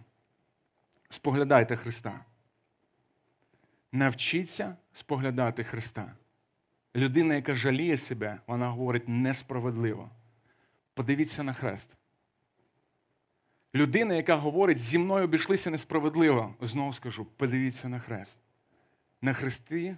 [1.08, 2.24] Споглядайте Христа.
[3.92, 6.12] Навчіться споглядати Христа.
[6.96, 10.10] Людина, яка жаліє себе, вона говорить несправедливо.
[10.98, 11.96] Подивіться на хрест.
[13.74, 18.38] Людина, яка говорить, зі мною обійшлися несправедливо, знову скажу, подивіться на хрест
[19.22, 19.96] на хресті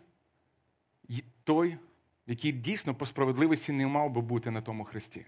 [1.44, 1.76] той,
[2.26, 5.26] який дійсно по справедливості не мав би бути на тому хресті.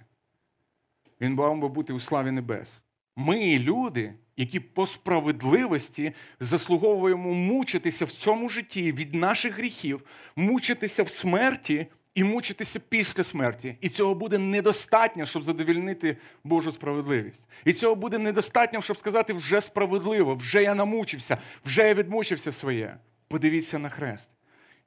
[1.20, 2.82] Він мав би бути у славі небес.
[3.16, 10.04] Ми, люди, які по справедливості заслуговуємо мучитися в цьому житті від наших гріхів,
[10.36, 13.76] мучитися в смерті і мучитися після смерті.
[13.80, 17.40] І цього буде недостатньо, щоб задовільнити Божу справедливість.
[17.64, 22.96] І цього буде недостатньо, щоб сказати, вже справедливо, вже я намучився, вже я відмучився своє.
[23.28, 24.30] Подивіться на хрест.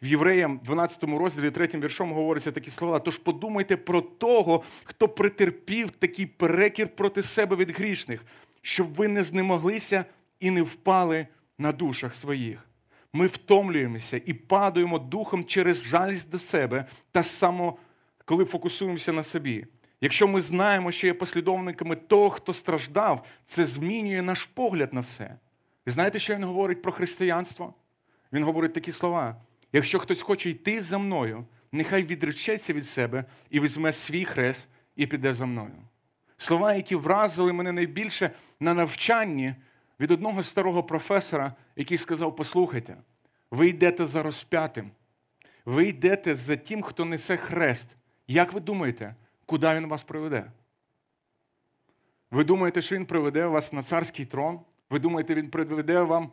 [0.01, 2.99] В Євреям, 12 розділі, 3 віршом говориться такі слова.
[2.99, 8.25] Тож подумайте про того, хто претерпів такий перекір проти себе від грішних,
[8.61, 10.05] щоб ви не знемоглися
[10.39, 12.67] і не впали на душах своїх.
[13.15, 17.77] Ми втомлюємося і падаємо духом через жалість до себе, та само,
[18.25, 19.65] коли фокусуємося на собі.
[20.01, 25.35] Якщо ми знаємо, що є послідовниками того, хто страждав, це змінює наш погляд на все.
[25.87, 27.73] І знаєте, що він говорить про християнство?
[28.33, 29.41] Він говорить такі слова:
[29.73, 35.07] якщо хтось хоче йти за мною, нехай відречеться від себе і візьме свій хрест і
[35.07, 35.75] піде за мною.
[36.37, 39.55] Слова, які вразили мене найбільше на навчанні
[39.99, 42.97] від одного старого професора, який сказав: Послухайте,
[43.51, 44.91] ви йдете за розп'ятим,
[45.65, 47.95] ви йдете за тим, хто несе хрест.
[48.27, 49.15] Як ви думаєте,
[49.45, 50.51] куди він вас приведе?
[52.31, 54.59] Ви думаєте, що він приведе вас на царський трон?
[54.89, 56.31] Ви думаєте, він приведе вам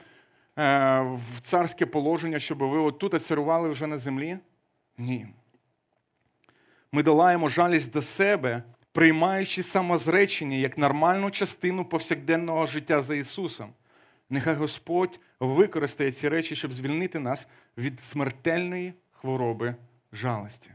[0.58, 4.38] Е, в царське положення, щоб ви отут царювали вже на землі?
[4.98, 5.26] Ні.
[6.92, 8.62] Ми долаємо жалість до себе,
[8.92, 13.72] приймаючи самозречення як нормальну частину повсякденного життя за Ісусом.
[14.30, 19.74] Нехай Господь використає ці речі, щоб звільнити нас від смертельної хвороби
[20.12, 20.70] жалості.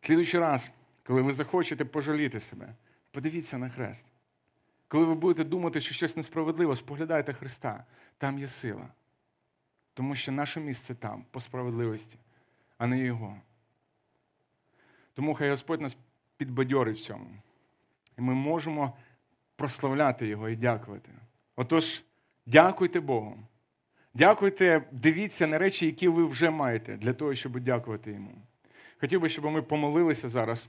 [0.00, 0.72] Слідуючий раз,
[1.06, 2.74] коли ви захочете пожаліти себе,
[3.10, 4.06] подивіться на хрест.
[4.88, 7.84] Коли ви будете думати, що щось несправедливо, споглядайте Христа,
[8.18, 8.88] там є сила.
[9.94, 12.18] Тому що наше місце там, по справедливості,
[12.78, 13.36] а не Його.
[15.14, 15.96] Тому хай Господь нас
[16.36, 17.30] підбадьорить в цьому.
[18.18, 18.96] І ми можемо
[19.56, 21.10] прославляти Його і дякувати.
[21.56, 22.04] Отож,
[22.46, 23.38] дякуйте Богу.
[24.14, 28.42] Дякуйте, дивіться на речі, які ви вже маєте, для того, щоб дякувати Йому.
[29.00, 30.68] Хотів би, щоб ми помолилися зараз.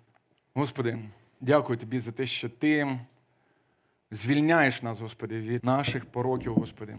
[0.54, 1.00] Господи,
[1.42, 3.00] дякую Тобі за те, що Ти.
[4.12, 6.98] Звільняєш нас, Господи, від наших пороків, Господи.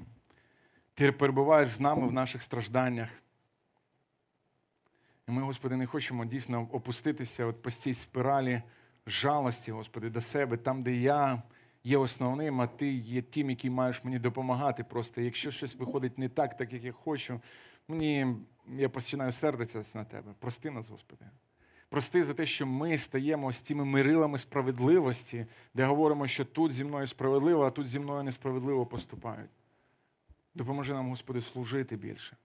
[0.95, 3.09] Ти перебуваєш з нами в наших стражданнях.
[5.29, 8.62] І ми, Господи, не хочемо дійсно опуститися от по цій спиралі
[9.07, 11.43] жалості, Господи, до себе, там, де я
[11.85, 14.85] є основним, а Ти є тим, який маєш мені допомагати.
[14.85, 17.41] Просто якщо щось виходить не так, так як я хочу,
[17.89, 18.37] мені
[18.76, 20.35] я починаю сердитися на Тебе.
[20.39, 21.24] Прости нас, Господи.
[21.89, 26.85] Прости за те, що ми стаємо з тими мирилами справедливості, де говоримо, що тут зі
[26.85, 29.51] мною справедливо, а тут зі мною несправедливо поступають.
[30.55, 32.37] Допоможи нам, Господи, служити більше.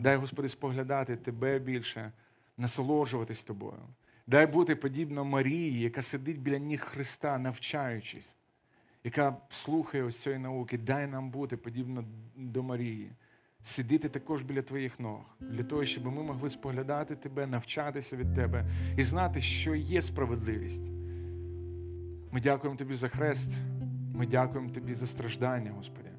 [0.00, 2.12] Дай, Господи, споглядати Тебе більше,
[2.56, 3.80] насолоджуватись тобою.
[4.26, 8.36] Дай бути подібно Марії, яка сидить біля ніг Христа, навчаючись.
[9.04, 12.04] яка слухає ось цієї науки, дай нам бути подібно
[12.36, 13.10] до Марії,
[13.62, 18.66] сидіти також біля твоїх ног, для того, щоб ми могли споглядати тебе, навчатися від тебе
[18.96, 20.82] і знати, що є справедливість.
[22.32, 23.50] Ми дякуємо тобі за хрест,
[24.14, 26.13] ми дякуємо тобі за страждання, Господи.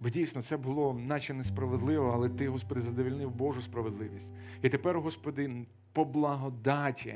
[0.00, 4.30] Бо дійсно це було наче несправедливо, але Ти, Господи, задовільнив Божу справедливість.
[4.62, 7.14] І тепер, Господи, по благодаті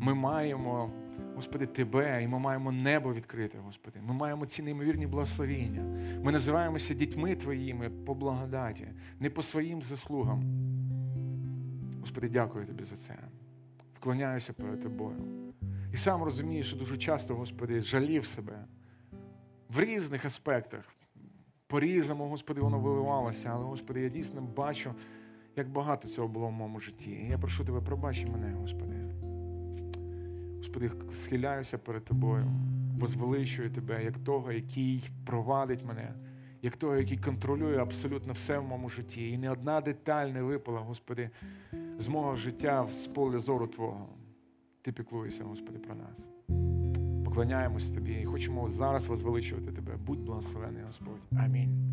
[0.00, 0.90] ми маємо,
[1.34, 4.00] Господи, Тебе, і ми маємо небо відкрите, Господи.
[4.02, 5.82] Ми маємо ці неймовірні благословіння.
[6.22, 8.88] Ми називаємося дітьми Твоїми по благодаті,
[9.20, 10.42] не по своїм заслугам.
[12.00, 13.18] Господи, дякую Тобі за це.
[13.94, 15.16] Вклоняюся перед Тобою.
[15.92, 18.64] І сам розумію, що дуже часто, Господи, жалів себе
[19.68, 20.84] в різних аспектах.
[21.72, 24.94] По-різному, Господи, воно виливалося, але, Господи, я дійсно бачу,
[25.56, 27.10] як багато цього було в моєму житті.
[27.10, 28.94] І я прошу Тебе, пробачи мене, Господи.
[30.56, 32.46] Господи, схиляюся перед Тобою,
[32.98, 36.14] возвеличую Тебе, як того, який провадить мене,
[36.62, 39.30] як того, який контролює абсолютно все в моєму житті.
[39.30, 41.30] І не одна деталь не випала, Господи,
[41.98, 44.08] з мого життя з поля зору Твого.
[44.82, 46.28] Ти піклуєшся, Господи, про нас.
[47.32, 49.92] Поклоняємось Тобі і хочемо зараз возвеличувати Тебе.
[50.06, 51.38] Будь благословений, Господь.
[51.44, 51.92] Амінь.